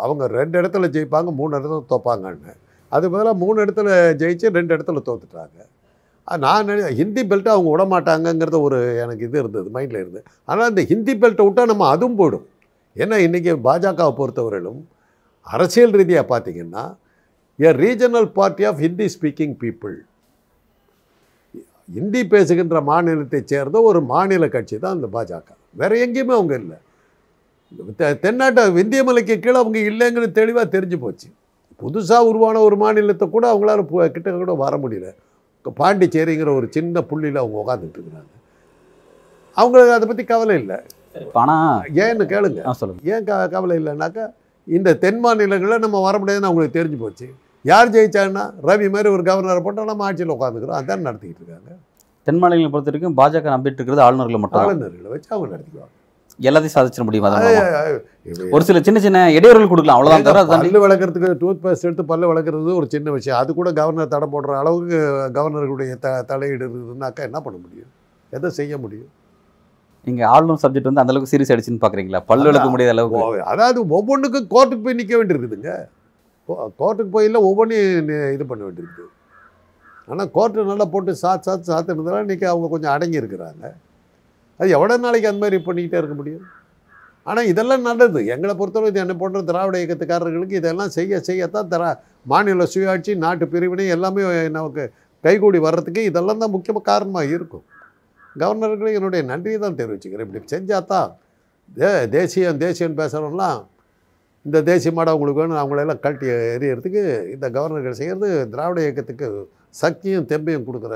[0.07, 2.55] அவங்க ரெண்டு இடத்துல ஜெயிப்பாங்க மூணு இடத்துல தோப்பாங்கன்னு.
[2.97, 3.89] அது பதிலாக மூணு இடத்துல
[4.21, 5.59] ஜெயிச்சு ரெண்டு இடத்துல தோத்துட்டாங்க.
[6.43, 10.25] நான் நினை ஹிந்தி பெல்ட்டை அவங்க விட மாட்டாங்கங்கிறது ஒரு எனக்கு இது இருந்தது மைண்டில் இருந்தது.
[10.51, 12.47] ஆனால் இந்த ஹிந்தி பெல்ட்டை விட்டால் நம்ம அதுவும் போயிடும்.
[12.97, 14.81] ஏன்னா இன்றைக்கி பாஜகவை பொறுத்தவரையிலும்
[15.47, 16.85] அரசியல் ரீதியாக பார்த்தீங்கன்னா
[17.59, 19.97] a regional party of Hindi speaking people
[21.97, 25.49] Hindi பேசுகின்ற மாநிலத்தை சேர்ந்த ஒரு மாநில கட்சி தான் அந்த பாஜக.
[25.81, 26.79] வேறு எங்கேயுமே அவங்க இல்லை.
[28.25, 31.29] தென்னாட்டை விந்திய மலைக்கு கீழே அவங்க இல்லைங்கன்னு தெளிவாக தெரிஞ்சு போச்சு.
[31.83, 35.09] புதுசாக உருவான ஒரு மாநிலத்தை கூட அவங்களால கிட்ட கூட வர முடியல.
[35.81, 38.33] பாண்டிச்சேரிங்கிற ஒரு சின்ன புள்ளியில் அவங்க உட்காந்துட்டு இருக்கிறாங்க.
[39.57, 40.79] அவங்களுக்கு அதை பற்றி கவலை இல்லை.
[41.41, 42.61] ஆனால் ஏன்னு கேளுங்க.
[42.69, 44.25] ஆ சொல்லுங்கள் ஏன் க கவலை இல்லைனாக்கா
[44.67, 47.27] இந்த தென் மாநிலங்களில் நம்ம வர முடியாதுன்னு அவங்களுக்கு தெரிஞ்சு போச்சு.
[47.71, 51.73] யார் ஜெயிச்சாங்கன்னா ரவி மாதிரி ஒரு கவர்னரை போட்டால் நம்ம ஆட்சியில் உட்காந்துக்கிறோம் அதான் நடத்திக்கிட்டு இருக்காங்க.
[52.27, 54.63] தென் மாநிலங்களை பொறுத்த வரைக்கும் பாஜக நம்பிட்டு இருக்கிறது ஆளுநர்களை மட்டும்.
[54.63, 55.95] ஆளுநர்களை வச்சு அவங்க நடத்திக்குவாங்க.
[56.41, 57.27] எல்லாத்தையும் சாதிச்சிட முடியும்
[58.51, 59.97] ஒரு சில சின்ன சின்ன இடையூறுகள் கொடுக்கலாம்.
[59.97, 60.23] அவ்வளவுதான்.
[60.25, 63.39] தவிர பல்லு விளக்குறதுக்கு டூத் பேஸ்ட் எடுத்து பல்லு விளக்குறது ஒரு சின்ன விஷயம்.
[63.39, 64.99] அது கூட கவர்னர் தடை போடுற அளவுக்கு
[65.35, 67.91] கவர்னர்களுடைய த தலையீடு இருக்குதுன்னாக்கா என்ன பண்ண முடியும்?
[68.31, 69.11] எதை செய்ய முடியும்?
[70.05, 72.23] நீங்க ஆளுநர் சப்ஜெக்ட் வந்து அந்த அளவுக்கு சீரியஸ் ஆயிடுச்சுன்னு பாக்குறீங்களா?
[72.27, 73.43] பல்லு விளக்க முடியாத அளவுக்கு.
[73.43, 75.73] அதாவது ஒவ்வொன்றுக்கும் கோர்ட்டுக்கு போய் நிற்க வேண்டியிருக்குதுங்க
[76.49, 79.09] கோ- கோர்ட்டுக்கு போய் இல்லை ஒவ்வொன்றையும் இது பண்ண வேண்டியிருக்குது
[80.07, 83.65] ஆனால் கோர்ட்டு நல்லா போட்டு சாத்து சாத்து சாத்துனதுனால இன்றைக்கி அவங்க கொஞ்சம் அடங்கி இருக்கிறாங்க.
[84.63, 86.45] அது எவ்வளோ நாளைக்கு அந்த மாதிரி பண்ணிக்கிட்டே இருக்க முடியும்?
[87.31, 88.21] ஆனால் இதெல்லாம் நல்லது.
[88.35, 91.91] எங்களை பொறுத்தவரை இது என்ன போன்ற திராவிட இயக்கத்துக்காரர்களுக்கு இதெல்லாம் செய்ய செய்யத்தான் தரா
[92.33, 94.23] மாநில சுயாட்சி நாட்டு பிரிவினை எல்லாமே
[94.59, 94.85] நமக்கு
[95.25, 97.65] கைகூடி வர்றதுக்கு இதெல்லாம் தான் முக்கியமாக காரணமாக இருக்கும்.
[98.43, 100.27] கவர்னர்களுக்கு என்னுடைய நன்றியை தான் தெரிவிச்சுக்கிறேன்.
[100.29, 101.11] இப்படி செஞ்சால் தான்
[101.79, 103.61] தே தேசியம் தேசியம் பேசுகிறவங்களாம்
[104.47, 106.27] இந்த தேசிய மாடம் அவங்களுக்கு வேணும் அவங்களெல்லாம் கழட்டி
[106.57, 107.03] எறியறதுக்கு
[107.35, 109.29] இந்த கவர்னர்கள் செய்கிறது திராவிட இயக்கத்துக்கு
[109.83, 110.95] சக்தியும் தெம்பையும் கொடுக்குற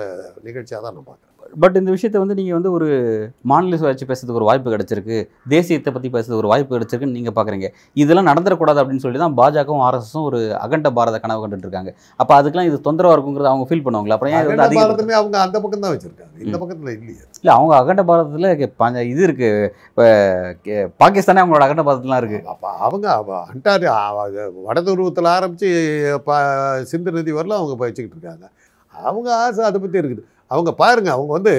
[0.48, 1.25] நிகழ்ச்சியாக தான் நான் பார்க்குறேன்.
[1.60, 5.28] பட் இந்த விஷயத்தை வந்து நீங்க வந்து ஒரு மாநில சுயாட்சி பேசுறதுக்கு ஒரு வாய்ப்பு கிடைச்சிருக்கு.
[5.48, 7.68] தேசியத்தை பத்தி பேசுறதுக்கு ஒரு வாய்ப்பு கிடைச்சிருக்குன்னு நீங்க பாக்குறீங்க.
[7.92, 12.64] இதெல்லாம் நடந்துடக்கூடாது அப்படின்னு சொல்லி தான் பாஜகவும் ஆர்எஸும் ஒரு அகண்ட பாரத கனவு கண்டுட்டு இருக்காங்க அப்ப அதுக்கெல்லாம்
[12.64, 14.08] இது தொந்தரவா இருக்குங்கிறது அவங்க ஃபீல் பண்ணுவாங்களா?
[14.08, 16.44] அப்புறம் ஏன் வந்து அகண்ட அதிக பாரதமே அவங்க அந்த பக்கம் தான் வச்சுருக்காங்க.
[16.44, 16.58] இந்த.
[16.58, 17.20] பக்கத்தில் இல்லையே.
[17.40, 19.74] இல்ல அவங்க அகண்ட பாரதத்துல பஞ்ச- இது இருக்கு.
[19.88, 20.04] இப்ப
[20.64, 22.48] கே- பாகிஸ்தானே அவங்களோட அகண்ட பாரதத்துலாம் இருக்கு.
[22.48, 23.84] அப்போ அவங்க அவ- அண்டாரி
[24.66, 26.40] வடதுருவத்தில் ஆரம்பித்து ப
[26.84, 28.54] சிந்து நதி வரலாம் அவங்க வச்சுக்கிட்டு இருக்காங்க.
[29.04, 30.22] அவங்க ஆசை அதை பற்றி இருக்குது.
[30.50, 31.54] அவங்க பாருங்கள் அவங்க வந்து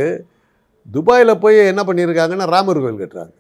[0.96, 3.38] துபாயில் போய் என்ன பண்ணியிருக்காங்கன்னா ராமர் கோயில் கட்டுறாங்க.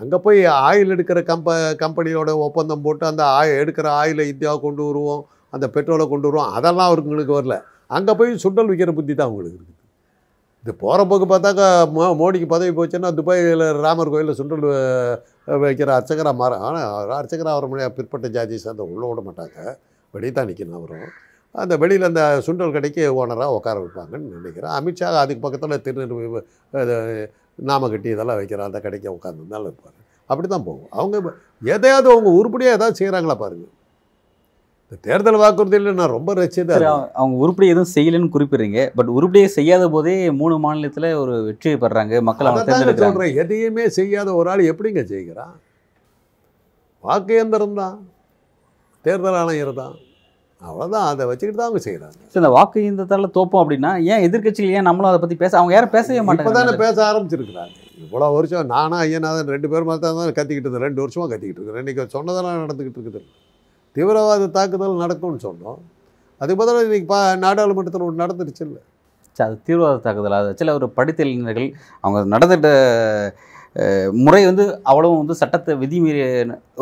[0.00, 1.48] அங்கே போய் ஆயில் எடுக்கிற கம்ப
[1.82, 5.22] கம்பெனியோட ஒப்பந்தம் போட்டு அந்த ஆய எடுக்கிற ஆயிலை இந்தியாவை கொண்டு வருவோம்
[5.54, 7.56] அந்த பெட்ரோலை கொண்டு வருவோம் அதெல்லாம் அவருக்குங்களுக்கு வரல.
[7.96, 9.80] அங்கே போய் சுண்டல் விற்கிற புத்தி தான் அவங்களுக்கு இருக்குது.
[10.64, 14.64] இது போகிற போக்கு பார்த்தாக்கா மோ மோடிக்கு பதவி போச்சுன்னா துபாயில் ராமர் கோயிலில் சுண்டல்
[15.64, 19.58] வைக்கிற அர்ச்சகராக மாற ஆனால் அர்ச்சகராக வர முடியாது பிற்பட்ட ஜாதியை சேர்ந்த உள்ளே விட மாட்டாங்க.
[20.14, 21.12] வெளியே தான் நிற்கணும் அவரும்.
[21.54, 24.70] அந்த வெளியில் அந்த சுண்டல் கடைக்கு ஓனராக உட்கார வைப்பாங்கன்னு நினைக்கிறேன்.
[24.70, 26.32] அமித்ஷா அதுக்கு பக்கத்தில்
[26.72, 29.92] அது நாமக்கட்டி இதெல்லாம் வைக்கிற அந்த கடைக்கு உட்காந்துருந்தாலும் இருப்பார்.
[30.26, 30.86] அப்படி தான் போகும்.
[30.90, 33.72] அவங்க எதையாவது அவங்க உருப்படியாக ஏதாவது செய்கிறாங்களா பாருங்கள்
[34.84, 36.72] இந்த தேர்தல் வாக்குறுதியில் நான் ரொம்ப ரசிச்சது
[37.14, 38.90] அவங்க- உருப்படி எதுவும் செய்யலன்னு குறிப்பிடுறீங்க.
[38.94, 44.50] பட் உருப்படியே செய்யாத போதே மூணு மாநிலத்துல ஒரு வெற்றியை பெறாங்க மக்கள் அவங்க சொல்கிறேன் எதையுமே செய்யாத ஒரு
[44.50, 45.60] ஆள் எப்படிங்க செய்கிறான்?
[47.00, 48.08] வாக்கு இயந்திரம் தான்.
[49.02, 49.94] தேர்தல் ஆணையர் தான்.
[50.60, 54.86] அவ்வளோதான் அதை வச்சுக்கிட்டு தான் அவங்க செய்கிறாங்க சரி, இந்த வாக்கு இயந்திரத்தால தோப்போம் அப்படின்னா ஏன் எதிர்க்கட்சிகள் ஏன்
[54.88, 57.74] நம்மளும் அதை பத்தி பேச அவங்க யாரும் பேசவே இப்போ தானே மாட்டாங்க பேச ஆரம்பிச்சிருக்கிறாங்க.
[58.04, 60.86] இவ்வளோ வருஷம் நானும் ஐயனாதன் ரெண்டு பேரும் தான் தான் கத்திக்கிட்டு இருந்தேன்.
[60.88, 61.82] ரெண்டு வருஷமாக கத்திக்கிட்டு இருக்கிறேன்.
[61.84, 63.22] இன்றைக்கி சொன்னதெல்லாம் நடந்துக்கிட்டு இருக்குது.
[63.96, 65.78] தீவிரவாத தாக்குதல் நடக்கும்னு சொன்னோம்.
[66.40, 68.80] அதுக்கு பதிலாக இன்றைக்கி பா நாடாளுமன்றத்தில் ஒன்று நடந்துருச்சு இல்லை.
[69.36, 70.38] சரி, அது தீவிரவாத தாக்குதல்?
[70.40, 71.68] அது சில ஒரு படித்த இளைஞர்கள்
[72.04, 72.68] அவங்க நடந்துட்ட
[74.24, 76.24] முறை வந்து அவ்வளவும் வந்து சட்டத்தை விதிமீறிய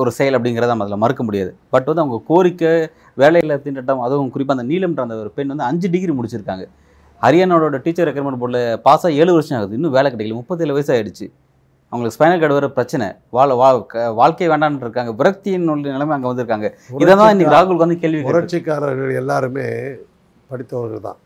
[0.01, 1.51] ஒரு செயல் அப்படிங்கிறத நம்ம அதில் மறுக்க முடியாது.
[1.75, 2.73] பட் வந்து அவங்க கோரிக்கை
[3.21, 6.65] வேலையில் திண்டாட்டம் அதுவும் குறிப்பாக அந்த நீலம்ன்ற அந்த ஒரு பெண் வந்து அஞ்சு டிகிரி முடிச்சிருக்காங்க.
[7.23, 9.77] ஹரியானாவோட டீச்சர் ரெக்கமெண்ட் போர்டில் பாஸாக ஏழு வருஷம் ஆகுது.
[9.79, 10.37] இன்னும் வேலை கிடைக்கல.
[10.41, 11.27] முப்பத்தேழு வயசு ஆகிடுச்சு
[11.93, 13.07] அவங்களுக்கு ஸ்பைனல் கார்டு வர பிரச்சனை.
[13.37, 13.69] வாழ வா
[14.21, 15.13] வாழ்க்கை வேண்டான்னு இருக்காங்க.
[15.21, 16.69] விரக்தியின் நிலைமை அங்கே வந்திருக்காங்க.
[17.03, 19.67] இதை தான் இன்றைக்கி ராகுல் வந்து கேள்வி புரட்சிக்காரர்கள் எல்லாருமே
[20.51, 21.19] படித்தவர்கள் தான்.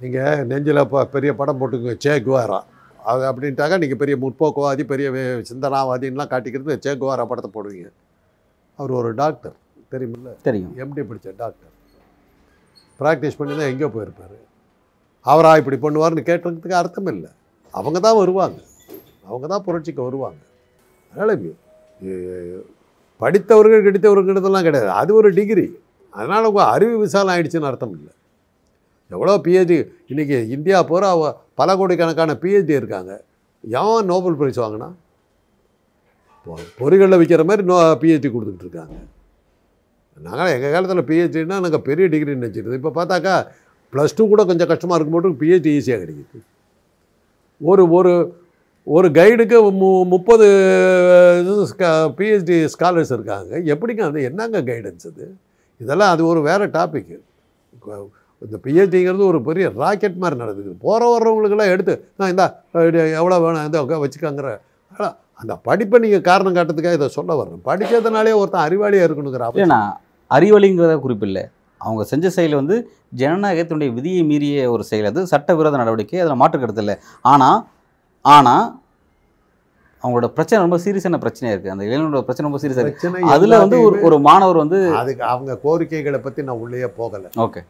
[0.00, 0.82] நீங்கள் நெஞ்சில்
[1.16, 1.96] பெரிய படம் போட்டுக்கோங்க.
[2.06, 2.60] சே குவாரா
[3.10, 5.08] அது அப்படின்ட்டாக்க நீங்கள் பெரிய முற்போக்குவாதி பெரிய
[5.50, 7.88] சிந்தனாவாதின்லாம் காட்டிக்கிறது சே குவாரா படத்தை போடுவீங்க.
[8.78, 9.56] அவர் ஒரு டாக்டர்.
[9.94, 10.30] தெரியுமில்ல?
[10.48, 10.72] தெரியும்.
[10.82, 11.72] எம்டி படித்த டாக்டர்.
[13.00, 14.36] ப்ராக்டிஸ் பண்ணி தான் எங்கேயோ போயிருப்பார்.
[15.32, 17.30] அவரா இப்படி பண்ணுவார்னு கேட்டதுக்கு அர்த்தம் இல்லை.
[17.74, 18.58] அவங்க தான் வருவாங்க.
[19.28, 20.42] அவங்க தான் புரட்சிக்கு வருவாங்க.
[21.12, 21.34] அதனால்
[23.22, 24.90] படித்தவர்கள் கிடைத்தவர்கள்லாம் கிடையாது.
[25.00, 25.66] அது ஒரு டிகிரி
[26.18, 28.12] அதனால் உங்கள் அறிவு விசாலம் ஆயிடுச்சுன்னு அர்த்தம் இல்லை.
[29.14, 29.76] எவ்வளோ பிஹெச்டி
[30.12, 31.10] இன்றைக்கி இந்தியா பூரா
[31.58, 33.12] பல கோடிக்கணக்கான பிஹெச்டி இருக்காங்க.
[33.74, 34.88] யான் நோபல் பிரைஸ் வாங்கினா?
[36.80, 38.96] பொறிகளில் விற்கிற மாதிரி நோ பிஹெச்டி கொடுத்துக்கிட்டு இருக்காங்க.
[40.26, 42.80] நாங்கள் எங்கள் காலத்தில் பிஹெச்டினா நாங்கள் பெரிய டிகிரி நினச்சிருந்தோம்.
[42.80, 43.34] இப்போ பார்த்தாக்கா
[43.92, 46.40] ப்ளஸ் டூ கூட கொஞ்சம் கஷ்டமாக இருக்கும் போது பிஹெச்டி ஈஸியாக கிடைக்குது.
[47.60, 48.12] ஒரு ஒரு
[48.96, 50.46] ஒரு கைடுக்கு மு முப்பது
[52.18, 53.52] பிஹெச்டி ஸ்காலர்ஸ் இருக்காங்க.
[53.72, 54.18] எப்படிங்க அது?
[54.28, 55.24] என்னங்க கைடன்ஸ் அது?
[55.82, 57.16] இதெல்லாம் அது ஒரு வேறு டாப்பிக்கு
[58.46, 60.72] இந்த பிஹெச்டிங்கிறது ஒரு பெரிய ராக்கெட் மாதிரி நடக்குது.
[60.82, 62.46] போகிற வர்றவங்களுக்கெல்லாம் எடுத்து நான் இந்தா
[63.20, 63.64] எவ்வளோ வேணும்?
[63.64, 64.50] இந்த வச்சுக்கோங்கிற.
[64.92, 67.62] ஆனா, அந்த படிப்பை நீங்கள் காரணம் காட்டுறதுக்காக இதை சொல்ல வர்றேன்.
[67.64, 69.66] படித்ததுனாலே ஒருத்தன் அறிவாளியாக இருக்கணுங்கிற அவசியம்.
[69.66, 69.82] இல்லைண்ணா
[70.30, 71.44] அறிவழிங்கிறத குறிப்பு இல்லை
[71.80, 72.76] அவங்க செஞ்ச செயல் வந்து
[73.14, 75.06] ஜனநாயகத்தினுடைய விதியை மீறிய ஒரு செயல்.
[75.06, 76.96] அது சட்டவிரோத நடவடிக்கை அதில் மாற்று கருத்து இல்லை.
[77.24, 77.58] ஆனால்
[78.24, 78.64] ஆனால்
[80.04, 83.96] அவங்களோட பிரச்சனை ரொம்ப சீரியஸான பிரச்சனையாக இருக்குது அந்த இளைஞரோட பிரச்சனை ரொம்ப சீரியஸாக இருக்குது அதில் வந்து ஒரு
[84.02, 87.28] ஒரு மாணவர் வந்து அதுக்கு அவங்க கோரிக்கைகளை பற்றி நான் உள்ளேயே போகலை.
[87.38, 87.62] ஓகே.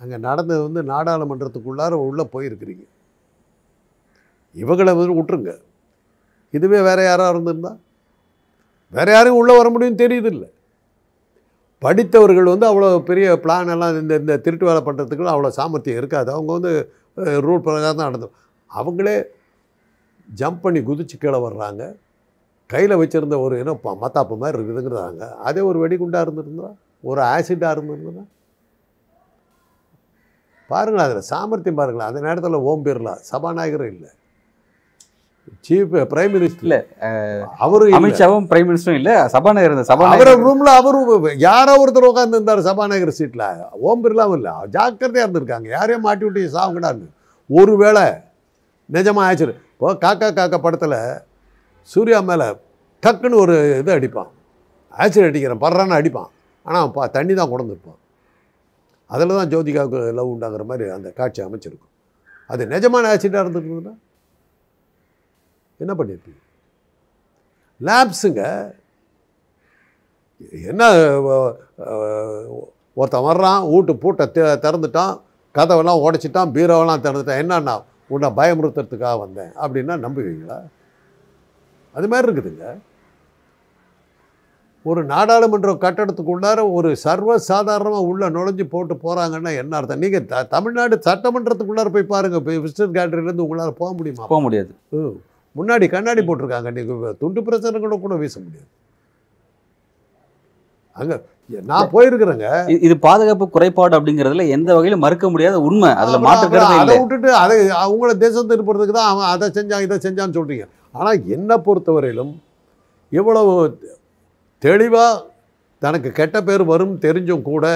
[0.00, 2.84] அங்கே நடந்தது வந்து நாடாளுமன்றத்துக்குள்ளார உள்ளே போயிருக்கிறீங்க.
[4.62, 5.52] இவங்களை வந்து விட்டுருங்க
[6.56, 7.72] இதுவே வேறு யாராக இருந்திருந்தா?
[8.96, 10.48] வேற யாரும் உள்ளே வர முடியும்னு தெரியுதில்லை.
[11.84, 16.28] படித்தவர்கள் வந்து அவ்வளோ பெரிய பிளான் எல்லாம் இந்த இந்த திருட்டு வேலை பண்ணுறதுக்குலாம் அவ்வளோ சாமர்த்தியம் இருக்காது.
[16.36, 16.72] அவங்க வந்து
[17.46, 18.36] ரூல் பிரகாரம் தான் நடந்தோம்
[18.70, 19.16] அவங்களே
[20.40, 21.82] ஜம்ப் பண்ணி குதிச்சு கீழே வர்றாங்க.
[22.72, 25.22] கையில் வச்சுருந்த ஒரு என்ன மத்தாப்பு மாதிரி இருக்குதுங்கிறாங்க.
[25.48, 26.70] அதே ஒரு வெடிகுண்டாக இருந்திருந்தா
[27.10, 28.24] ஒரு ஆசிட்டாக இருந்திருந்தா
[30.70, 32.10] பாருங்களேன் அதில் சாமர்த்தியம் பாருங்களேன்.
[32.10, 34.10] அந்த நேரத்தில் ஓம் பிர்லா சபாநாயகரும் இல்லை.
[35.66, 36.76] சீஃப் பிரைம் மினிஸ்டர் இல்ல,
[37.64, 37.94] அவரும்.
[37.98, 43.16] அமித்ஷாவும் பிரைம் மினிஸ்டரும் இல்லை சபாநாயகர் இந்த அவர சபாநாயகர் ரூம்ல அவரு யாரோ ஒருத்தர் உட்கார்ந்து இருந்தார் சபாநாயகர்
[43.18, 43.44] சீட்ல
[43.88, 44.52] ஓம் பிர்லாவும் இல்லை.
[44.76, 45.68] ஜாக்கிரதையா இருந்திருக்காங்க.
[45.76, 47.08] யாரையும் மாட்டி விட்டு சாவுங்கடான்னு
[47.50, 48.04] ஒருவேளை
[48.96, 50.96] நிஜமா ஆச்சு இப்போ காக்கா காக்கா படத்துல
[51.90, 52.44] சூர்யா மேல
[53.02, 54.30] டக்குன்னு ஒரு இது அடிப்பான்.
[55.02, 56.30] ஆசிட் அடிக்கிறேன் பர்றான்னு அடிப்பான்.
[56.66, 58.00] ஆனால் பா தண்ணி தான் கொண்டுருப்பான்
[59.10, 61.92] அதில் தான் ஜோதிகாவுக்கு லவ் உண்டாகிற மாதிரி அந்த காட்சி அமைச்சிருக்கும்.
[62.50, 63.94] அது நிஜமான ஆசிடாக இருந்திருந்ததுன்னா
[65.80, 66.40] என்ன பண்ணியிருப்பீங்க
[67.80, 68.42] லேப்ஸுங்க
[70.64, 70.82] என்ன
[72.96, 75.14] ஒருத்தன் வர்றான் வீட்டு பூட்டை தி- திறந்துட்டான்
[75.54, 77.74] கதவெல்லாம் உடைச்சிட்டான் பீரோவெல்லாம் திறந்துட்டான் என்னன்னா
[78.08, 80.58] உன்னை பயமுறுத்துறதுக்காக வந்தேன் அப்படின்னா நம்புவீங்களா?
[81.94, 82.66] அது மாதிரி இருக்குதுங்க.
[84.86, 90.02] ஒரு நாடாளுமன்ற கட்டடத்துக்குள்ளார ஒரு சர்வ சாதாரணமாக உள்ள நுழைஞ்சு போட்டு போகிறாங்கன்னா என்ன அர்த்தம்?
[90.04, 94.26] நீங்கள் த தமிழ்நாடு சட்டமன்றத்துக்குள்ளார போய் பாருங்கள் போய் விசிட்டர் கேலரியிலேருந்து உங்களால் போக முடியுமா?
[94.32, 94.70] போக முடியாது.
[94.98, 95.14] ம்.
[95.56, 96.70] முன்னாடி கண்ணாடி போட்டிருக்காங்க.
[96.78, 98.68] நீங்கள் துண்டு பிரச்சனை கூட கூட வீச முடியாது.
[100.96, 101.16] அங்கே
[101.70, 102.46] நான் போயிருக்கிறேங்க.
[102.86, 105.90] இது பாதுகாப்பு குறைபாடு அப்படிங்கிறதுல எந்த வகையிலும் மறுக்க முடியாத உண்மை.
[106.00, 109.98] அதுல அப்புறம் மாற்று கருத்து அதை விட்டுட்டு அதை அவங்கள தேசம் திருப்புறதுக்கு தான் அவன் அதை செஞ்சான் இதை
[110.06, 112.32] செஞ்சான்னு சொல்கிறீங்க ஆனால் என்னை பொறுத்தவரையிலும்
[113.12, 113.52] இவ்வளவு
[114.62, 115.24] தெளிவாக
[115.82, 117.66] தனக்கு கெட்ட பேர் வரும் தெரிஞ்சும் கூட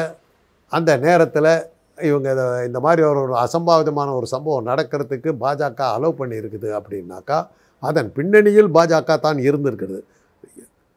[0.73, 1.51] அந்த நேரத்தில்
[1.99, 7.39] இவங்க இத- இந்த மாதிரி ஒரு ஒரு அசம்பாவிதமான ஒரு சம்பவம் நடக்கிறதுக்கு பாஜக அலோவ் பண்ணியிருக்குது அப்படின்னாக்கா
[7.83, 10.01] அதன் பின்னணியில் பாஜக தான் இருந்திருக்கிறது.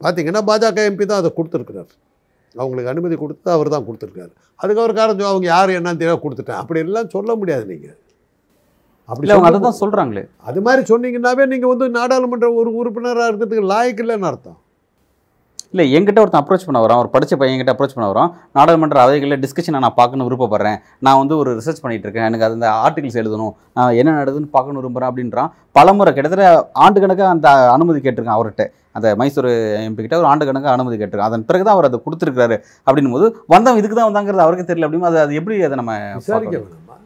[0.01, 1.91] பார்த்தீங்கன்னா பாஜக எம்பி தான் அதை கொடுத்துருக்கிறார்.
[2.55, 4.31] அவங்களுக்கு அனுமதி கொடுத்து அவர் தான் கொடுத்துருக்காரு.
[4.59, 6.61] அதுக்கு அவர் காரணம் அவங்க யார் என்னன்னு தெரியாது கொடுத்துட்டேன்.
[6.61, 7.97] அப்படி எல்லாம் சொல்ல முடியாது நீங்கள்
[9.09, 10.27] அப்படி அதை தான் சொல்றாங்களே.
[10.37, 14.59] அது மாதிரி சொன்னீங்கன்னாவே நீங்கள் வந்து நாடாளுமன்ற ஒரு உறுப்பினராக இருக்கிறதுக்கு லாயக்கு இல்லைன்னு அர்த்தம்.
[15.73, 16.99] இல்ல என்கிட்ட ஒருத்தன் அப்ரோச் பண்ண வரான்.
[17.03, 18.29] ஒரு படிச்ச பையன் என்கிட்ட அப்ரோச் பண்ண வரான்.
[18.57, 20.77] நாடாளுமன்ற அவைகளில் டிஸ்கஷனை நான் பார்க்கணும் விருப்பப்படுறேன்.
[21.05, 22.27] நான் வந்து ஒரு ரிசர்ச் பண்ணிட்டு இருக்கேன்.
[22.29, 23.53] எனக்கு அந்த ஆர்டிகல்ஸ் எழுதணும்.
[23.77, 25.49] நான் என்ன நடக்குதுன்னு பார்க்கணும் விரும்புகிறேன் அப்படின்றான்.
[25.77, 26.45] பலமுறை கிட்டத்தட்ட
[26.83, 28.65] ஆண்டு கணக்காக அந்த அனுமதி கேட்டிருக்கேன் அவர்கிட்ட.
[28.97, 29.49] அந்த மைசூர்
[29.87, 31.29] எம்பி கிட்ட ஒரு ஆண்டு கணக்காக அனுமதி கேட்டிருக்கேன்.
[31.29, 32.57] அதன் பிறகு தான் அவர் அதை கொடுத்துருக்காரு
[32.87, 36.55] அப்படின்னும் போது வந்தவன் இதுக்கு தான் வந்தாங்கிறது அவருக்கு தெரியல அப்படியும் அது அது எப்படி அதை நம்ம விசாரிக்க?
[36.63, 36.97] வேணாமா?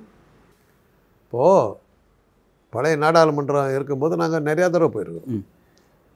[1.23, 1.73] இப்போது
[2.75, 5.41] பழைய நாடாளுமன்றம் இருக்கும்போது நாங்கள் நிறையா தடவை போயிருக்கோம்.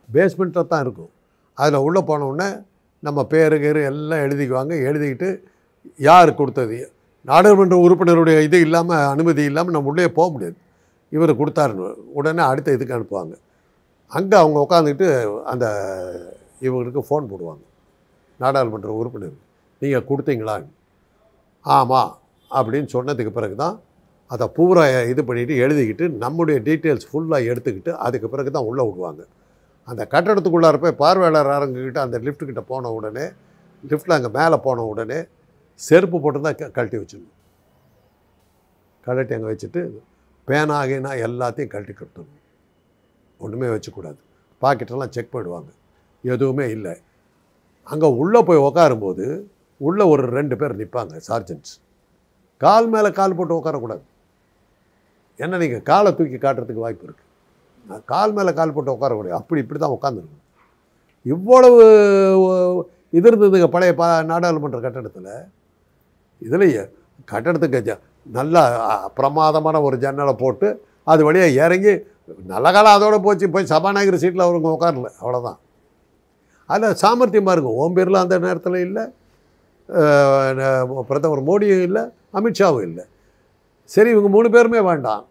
[0.09, 1.11] பேஸ்மெண்ட்டில் தான் இருக்கும்.
[1.57, 2.49] அதில் உள்ளே போனவுடனே
[3.03, 4.73] நம்ம பேரு கேரு எல்லாம் எழுதிக்குவாங்க.
[4.89, 5.29] எழுதிக்கிட்டு
[6.07, 6.77] யார் கொடுத்தது?
[7.29, 10.57] நாடாளுமன்ற உறுப்பினருடைய இது இல்லாமல் அனுமதி இல்லாமல் நம்ம உள்ளே போக முடியாது.
[11.15, 11.87] இவர் கொடுத்தாருன்னு
[12.19, 13.33] உடனே அடுத்த இதுக்கு அனுப்புவாங்க.
[14.11, 15.09] அங்கே அவங்க உட்காந்துக்கிட்டு
[15.51, 15.65] அந்த
[16.67, 17.63] இவங்களுக்கு ஃபோன் போடுவாங்க.
[18.39, 19.37] நாடாளுமன்ற உறுப்பினர்
[19.81, 20.55] நீங்கள் கொடுத்தீங்களா?
[21.65, 22.11] ஆமாம்
[22.51, 23.75] அப்படின்னு சொன்னதுக்கு பிறகு தான்
[24.31, 29.21] அதை பூரா இது பண்ணிவிட்டு எழுதிக்கிட்டு நம்முடைய டீட்டெயில்ஸ் ஃபுல்லாக எடுத்துக்கிட்டு அதுக்கு பிறகு தான் உள்ளே விடுவாங்க.
[29.87, 33.25] அந்த கட்டடத்துக்குள்ளார போய் பார்வையாளர் அரங்குக்கிட்ட அந்த லிஃப்ட்டுக்கிட்ட கிட்ட போன உடனே
[33.83, 35.19] லிஃப்ட்டில் அங்கே மேலே போன உடனே
[35.79, 37.37] செருப்பு போட்டு தான் க- கழட்டி வச்சிடணும்
[39.05, 39.81] கழட்டி அங்கே வச்சுட்டு
[40.47, 42.37] பேனாகினா எல்லாத்தையும் கழட்டி கட்டணும்
[43.39, 44.19] ஒன்றுமே வச்சுக்கூடாது.
[44.61, 45.69] பாக்கெட்டெல்லாம் செக் பண்ணிடுவாங்க
[46.23, 46.93] எதுவுமே இல்லை.
[47.87, 49.25] அங்கே உள்ளே போய் உக்காரும்போது
[49.81, 51.71] உள்ளே ஒரு ரெண்டு பேர் நிற்பாங்க சார்ஜன்ஸ்
[52.61, 54.03] கால் மேலே கால் போட்டு உட்காரக்கூடாது
[55.39, 57.29] ஏன்னா நீங்கள் காலை தூக்கி காட்டுறதுக்கு வாய்ப்பு இருக்குது
[58.05, 60.39] கால் மேலே கால் போட்டு உட்காரக்கூடாது அப்படி இப்படி தான் உட்காந்துருக்கணும்
[61.23, 61.83] இவ்வளவு
[63.09, 65.31] இது இருந்ததுங்க பழைய பா நாடாளுமன்ற கட்டடத்தில்.
[66.45, 66.83] இதுலையே
[67.31, 67.99] கட்டடத்துக்கு ஜ-
[68.31, 68.63] நல்லா
[69.15, 70.67] பிரமாதமான ஒரு ஜன்னலை போட்டு
[71.03, 71.93] அது வழியாக இறங்கி
[72.45, 73.49] நல்ல காலம் அதோடு போச்சு.
[73.49, 75.09] போய் சபாநாயகர் சீட்டில் அவருங்க உட்காரல.
[75.21, 75.57] அவ்வளோதான்
[76.65, 79.05] அதில் சாமர்த்தியமாக இருக்கும் ஓம் பிர்லா அந்த நேரத்தில் இல்லை.
[81.07, 82.03] பிரதமர் மோடியும் இல்லை.
[82.33, 83.05] அமித்ஷாவும் இல்லை.
[83.85, 85.25] சரி இவங்க மூணு பேருமே வேண்டாம்.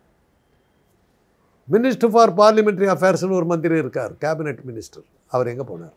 [1.72, 5.96] மினிஸ்டர் ஃபார் பார்லிமெண்ட்ரி அஃபேர்ஸ்னு ஒரு மந்திரி இருக்கார் கேபினெட் மினிஸ்டர் அவர் எங்கே போனார்?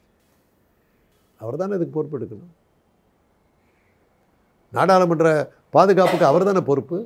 [1.41, 2.51] அவர் தானே இதுக்கு பொறுப்பெடுக்கணும்
[4.77, 5.29] நாடாளுமன்ற
[5.75, 6.97] பாதுகாப்புக்கு அவர் தானே பொறுப்பு?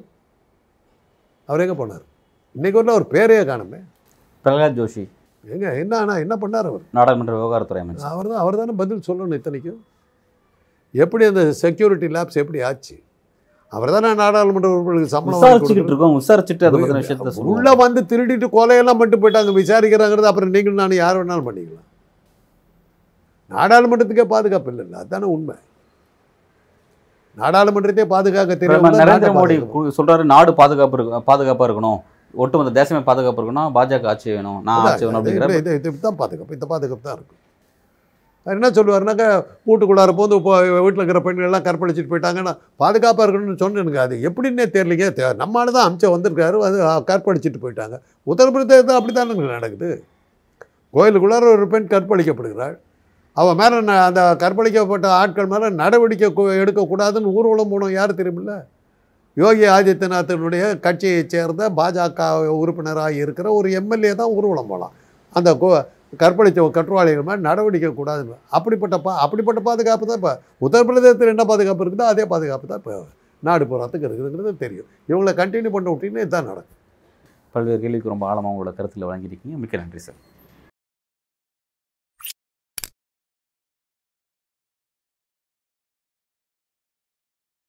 [1.49, 2.06] அவர் எங்கே போனார்?
[2.58, 3.80] இன்னைக்கு வரல அவர் பேரையே காணுமே.
[4.45, 5.03] பிரகலாத் ஜோஷி.
[5.53, 6.86] எங்க என்ன ஆனால் என்ன பண்ணார் அவர்?
[6.97, 8.12] நாடாளுமன்ற விவகாரத்துறை அமைச்சர்.
[8.13, 9.82] அவர் தான் அவர் தானே பதில் சொல்லணும் இத்தனைக்கும்.
[11.03, 12.95] எப்படி அந்த செக்யூரிட்டி லேப்ஸ் எப்படி ஆச்சு?
[13.75, 15.89] அவர் தானே நாடாளுமன்ற உறுப்பினர்களுக்கு சம்பளம் கொடுக்கணும்.
[15.91, 21.01] இருக்கோம் விசாரிச்சுட்டு அதை பத்தின விஷயத்த உள்ள வந்து திருடிட்டு கொலையெல்லாம் பண்ணிட்டு போயிட்டாங்க விசாரிக்கிறாங்கிறது அப்புறம் நீங்களும் நான்
[21.03, 21.88] யார் வேணாலும் பண்ணிக்கலாம்.
[23.56, 25.56] நாடாளுமன்றத்துக்கே பாதுகாப்பு இல்லைல்ல அதுதானே உண்மை.
[27.41, 29.56] நாடாளுமன்றத்தையே பாதுகாக்க தெரியும் நரேந்திர மோடி
[29.97, 31.99] சொல்றாரு நாடு பாதுகாப்பு இருக்கு பாதுகாப்பா இருக்கணும்.
[32.43, 33.69] ஒட்டுமொத்த தேசமே பாதுகாப்பு இருக்கணும்.
[33.75, 34.58] பாஜக ஆட்சி வேணும்.
[34.67, 36.56] நான் ஆட்சி வேணும் அப்படிங்கிற இது இது தான் பாதுகாப்பு.
[36.58, 37.41] இந்த பாதுகாப்பு தான் இருக்கும்
[38.45, 39.26] அவர் என்ன சொல்லுவாருனாக்கா
[39.67, 45.08] வீட்டுக்குள்ளார போந்து இப்போ வீட்டில் இருக்கிற பெண்கள்லாம் எல்லாம் கற்பழிச்சிட்டு போயிட்டாங்கன்னா பாதுகாப்பாக இருக்கணும்னு சொன்னேனுங்க அது எப்படின்னே தெரியலைங்க
[45.12, 46.58] தெ- நம்ம தான் அமிச்சம் வந்திருக்காரு.
[46.60, 47.95] அது கற்பழிச்சிட்டு போயிட்டாங்க.
[48.28, 49.89] உத்தரப்பிரதேசத்தில் அப்படி தானே நடக்குது?
[50.93, 52.76] கோயிலுக்குள்ளார ஒரு பெண் கற்பழிக்கப்படுகிறாள்.
[53.38, 56.30] அவன் மேலே அந்த கற்பழிக்கப்பட்ட ஆட்கள் மேலே நடவடிக்கை
[56.62, 58.54] எடுக்கக்கூடாதுன்னு ஊர்வலம் போனோம் யார் தெரியுமில்ல?
[59.38, 62.21] யோகி ஆதித்யநாத்தினுடைய கட்சியைச் சேர்ந்த பாஜக
[62.56, 64.95] உறுப்பினராக இருக்கிற ஒரு எம்எல்ஏ தான் ஊர்வலம் போகலாம்
[65.34, 65.69] அந்த கோ
[66.22, 68.22] கற்பழித்த கட்டுவாளிகள் மாதிரி நடவடிக்கை கூடாது
[68.58, 70.34] அப்படிப்பட்ட பா அப்படிப்பட்ட பாதுகாப்பு தான் இப்போ
[70.65, 72.96] உத்தரப்பிரதேசத்தில் என்ன பாதுகாப்பு இருக்குதோ அதே பாதுகாப்பு தான் இப்போ
[73.48, 74.88] நாடு போகிறதுக்கு இருக்குதுங்கிறது தெரியும்.
[75.10, 76.78] இவங்களை கண்டினியூ பண்ண விட்டீங்கன்னா இதுதான் நடக்கும்.
[77.54, 79.58] பல்வேறு கேள்விக்கு ரொம்ப ஆழமாக உங்களோட கருத்தில் வழங்கியிருக்கீங்க.
[79.63, 80.20] மிக்க நன்றி சார்